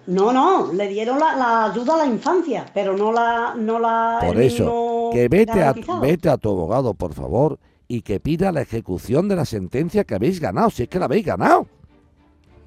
No, 0.08 0.32
no, 0.32 0.72
le 0.72 0.88
dieron 0.88 1.20
la, 1.20 1.36
la 1.36 1.66
ayuda 1.66 1.96
a 1.96 1.98
la 1.98 2.06
infancia, 2.06 2.66
pero 2.74 2.96
no 2.96 3.12
la, 3.12 3.56
no 3.58 3.78
la 3.78 4.20
Por 4.22 4.40
eso, 4.40 5.10
que 5.12 5.28
vete 5.28 5.62
a, 5.62 5.76
vete 6.02 6.30
a 6.30 6.38
tu 6.38 6.52
abogado, 6.52 6.94
por 6.94 7.14
favor, 7.14 7.60
y 7.90 8.04
que 8.04 8.22
pida 8.22 8.54
la 8.54 8.62
ejecución 8.62 9.28
de 9.28 9.36
la 9.36 9.44
sentencia 9.44 10.06
que 10.06 10.16
habéis 10.16 10.40
ganado, 10.40 10.70
si 10.70 10.84
es 10.84 10.90
que 10.90 10.98
la 10.98 11.06
habéis 11.06 11.26
ganado. 11.26 11.68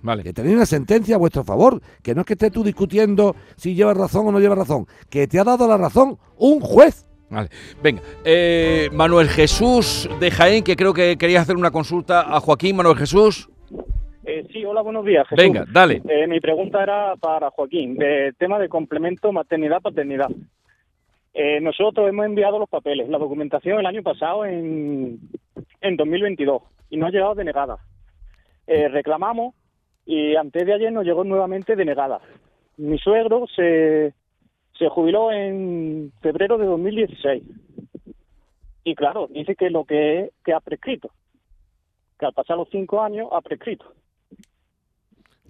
Vale. 0.02 0.22
Que 0.22 0.34
tenéis 0.34 0.56
una 0.56 0.66
sentencia 0.66 1.14
a 1.14 1.18
vuestro 1.18 1.44
favor, 1.44 1.80
que 2.02 2.14
no 2.14 2.20
es 2.20 2.26
que 2.26 2.34
estés 2.34 2.52
tú 2.52 2.62
discutiendo 2.62 3.34
si 3.56 3.74
llevas 3.74 3.96
razón 3.96 4.26
o 4.26 4.32
no 4.32 4.38
llevas 4.38 4.58
razón, 4.58 4.86
que 5.08 5.26
te 5.26 5.40
ha 5.40 5.44
dado 5.44 5.66
la 5.66 5.78
razón 5.78 6.18
un 6.36 6.60
juez. 6.60 7.06
Vale. 7.30 7.48
Venga, 7.82 8.02
eh, 8.24 8.90
Manuel 8.92 9.28
Jesús 9.30 10.10
de 10.20 10.30
Jaén, 10.30 10.62
que 10.62 10.76
creo 10.76 10.92
que 10.92 11.16
querías 11.16 11.42
hacer 11.42 11.56
una 11.56 11.70
consulta 11.70 12.34
a 12.34 12.40
Joaquín. 12.40 12.76
Manuel 12.76 12.96
Jesús, 12.96 13.48
Eh, 14.30 14.46
sí, 14.52 14.62
hola, 14.62 14.82
buenos 14.82 15.06
días. 15.06 15.26
Jesús. 15.26 15.42
venga, 15.42 15.64
dale. 15.72 16.02
Eh, 16.06 16.26
mi 16.26 16.38
pregunta 16.38 16.82
era 16.82 17.16
para 17.16 17.48
Joaquín, 17.50 17.96
de 17.96 18.34
tema 18.36 18.58
de 18.58 18.68
complemento 18.68 19.32
maternidad-paternidad. 19.32 20.28
Eh, 21.32 21.62
nosotros 21.62 22.06
hemos 22.06 22.26
enviado 22.26 22.58
los 22.58 22.68
papeles, 22.68 23.08
la 23.08 23.16
documentación 23.16 23.80
el 23.80 23.86
año 23.86 24.02
pasado, 24.02 24.44
en, 24.44 25.18
en 25.80 25.96
2022, 25.96 26.62
y 26.90 26.98
no 26.98 27.06
ha 27.06 27.10
llegado 27.10 27.36
denegada. 27.36 27.78
Eh, 28.66 28.88
reclamamos 28.88 29.54
y 30.04 30.36
antes 30.36 30.66
de 30.66 30.74
ayer 30.74 30.92
nos 30.92 31.06
llegó 31.06 31.24
nuevamente 31.24 31.74
denegada. 31.74 32.20
Mi 32.76 32.98
suegro 32.98 33.46
se, 33.56 34.12
se 34.78 34.90
jubiló 34.90 35.32
en 35.32 36.12
febrero 36.20 36.58
de 36.58 36.66
2016. 36.66 37.44
Y 38.84 38.94
claro, 38.94 39.26
dice 39.30 39.56
que 39.56 39.70
lo 39.70 39.86
que, 39.86 40.32
que 40.44 40.52
ha 40.52 40.60
prescrito, 40.60 41.08
que 42.18 42.26
al 42.26 42.34
pasar 42.34 42.58
los 42.58 42.68
cinco 42.68 43.00
años 43.00 43.30
ha 43.32 43.40
prescrito. 43.40 43.94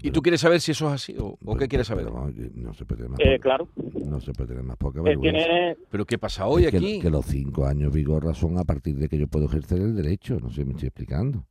¿Y 0.00 0.10
tú 0.12 0.22
quieres 0.22 0.40
saber 0.40 0.60
si 0.60 0.70
eso 0.72 0.86
es 0.88 0.92
así 0.94 1.16
o, 1.18 1.36
o 1.44 1.56
qué 1.56 1.66
quieres 1.66 1.86
saber? 1.88 2.04
Vamos, 2.06 2.32
no 2.54 2.72
se 2.72 2.84
puede 2.84 2.98
tener 3.02 3.10
más 3.10 3.20
Eh, 3.20 3.36
poca- 3.36 3.42
claro, 3.42 3.68
No 4.06 4.20
se 4.20 4.32
puede 4.32 4.48
tener 4.48 4.62
más 4.62 4.76
poca 4.76 5.00
eh, 5.00 5.02
vergüenza. 5.02 5.44
tiene, 5.44 5.76
¿Pero 5.90 6.04
qué 6.06 6.18
pasa 6.18 6.46
hoy 6.46 6.64
Es 6.64 6.70
que, 6.70 6.76
aquí? 6.76 7.00
que 7.00 7.10
los 7.10 7.26
cinco 7.26 7.66
años 7.66 7.92
vigorra 7.92 8.32
son 8.34 8.58
a 8.58 8.64
partir 8.64 8.96
de 8.96 9.08
que 9.08 9.18
yo 9.18 9.26
puedo 9.26 9.46
ejercer 9.46 9.80
el 9.80 9.96
derecho, 9.96 10.38
no 10.40 10.50
sé, 10.50 10.64
me 10.64 10.72
estoy 10.72 10.88
explicando. 10.88 11.44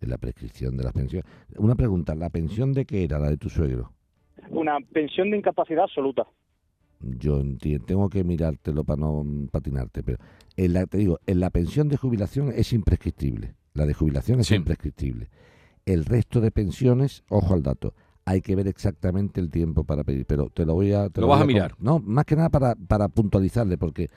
En 0.00 0.10
la 0.10 0.18
prescripción 0.18 0.76
de 0.76 0.82
las 0.84 0.92
pensiones. 0.92 1.24
Una 1.58 1.76
pregunta, 1.76 2.14
¿la 2.16 2.28
pensión 2.28 2.72
de 2.72 2.84
qué 2.86 3.04
era 3.04 3.18
la 3.20 3.30
de 3.30 3.36
tu 3.36 3.48
suegro? 3.48 3.92
una 4.50 4.78
pensión 4.92 5.30
de 5.30 5.36
incapacidad 5.38 5.84
absoluta. 5.84 6.26
Yo 7.00 7.38
entiendo, 7.40 7.84
tengo 7.84 8.08
que 8.08 8.24
mirártelo 8.24 8.82
para 8.84 9.00
no 9.00 9.24
patinarte, 9.50 10.02
pero 10.02 10.18
en 10.56 10.72
la, 10.72 10.86
te 10.86 10.98
digo, 10.98 11.18
en 11.26 11.38
la 11.40 11.50
pensión 11.50 11.88
de 11.88 11.96
jubilación 11.96 12.52
es 12.54 12.72
imprescriptible. 12.72 13.54
La 13.74 13.86
de 13.86 13.94
jubilación 13.94 14.40
es 14.40 14.46
Sí. 14.48 14.54
imprescriptible. 14.56 15.28
El 15.86 16.04
resto 16.04 16.40
de 16.40 16.50
pensiones, 16.50 17.24
ojo 17.28 17.54
al 17.54 17.62
dato, 17.62 17.94
hay 18.24 18.40
que 18.40 18.54
ver 18.54 18.68
exactamente 18.68 19.40
el 19.40 19.50
tiempo 19.50 19.84
para 19.84 20.04
pedir, 20.04 20.26
pero 20.26 20.48
te 20.48 20.64
lo 20.64 20.74
voy 20.74 20.92
a... 20.92 21.08
te 21.08 21.20
Lo 21.20 21.26
vas 21.26 21.42
a 21.42 21.44
mirar. 21.44 21.74
No, 21.78 21.98
más 21.98 22.24
que 22.24 22.36
nada 22.36 22.48
para, 22.50 22.74
para 22.76 23.08
puntualizarle, 23.08 23.78
porque 23.78 24.08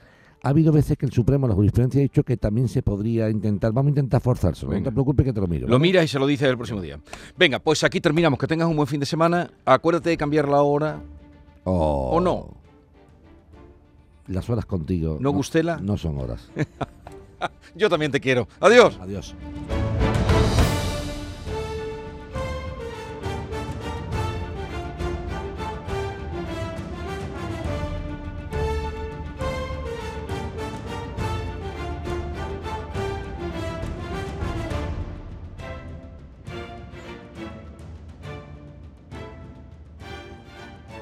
ha 0.44 0.50
habido 0.50 0.72
veces 0.72 0.96
que 0.96 1.06
el 1.06 1.12
Supremo, 1.12 1.48
la 1.48 1.54
jurisprudencia, 1.54 2.00
ha 2.00 2.02
dicho 2.02 2.22
que 2.22 2.36
también 2.36 2.68
se 2.68 2.82
podría 2.82 3.28
intentar, 3.30 3.72
vamos 3.72 3.88
a 3.88 3.90
intentar 3.90 4.20
forzarse, 4.20 4.64
no 4.64 4.80
te 4.80 4.92
preocupes 4.92 5.24
que 5.26 5.32
te 5.32 5.40
lo 5.40 5.48
miro. 5.48 5.66
Lo 5.66 5.80
miras 5.80 6.04
y 6.04 6.08
se 6.08 6.20
lo 6.20 6.26
dices 6.26 6.48
el 6.48 6.56
próximo 6.56 6.80
día. 6.80 7.00
Venga, 7.36 7.58
pues 7.58 7.82
aquí 7.82 8.00
terminamos. 8.00 8.38
Que 8.38 8.46
tengas 8.46 8.68
un 8.68 8.76
buen 8.76 8.86
fin 8.86 9.00
de 9.00 9.06
semana. 9.06 9.50
Acuérdate 9.64 10.10
de 10.10 10.16
cambiar 10.16 10.48
la 10.48 10.62
hora. 10.62 11.02
Oh. 11.64 12.10
¿O 12.12 12.20
no? 12.20 12.54
Las 14.28 14.48
horas 14.50 14.66
contigo 14.66 15.18
¿No, 15.20 15.30
Gustela? 15.30 15.78
no 15.80 15.96
son 15.96 16.18
horas. 16.18 16.48
Yo 17.74 17.88
también 17.88 18.12
te 18.12 18.20
quiero. 18.20 18.46
Adiós. 18.60 18.98
Adiós. 19.00 19.34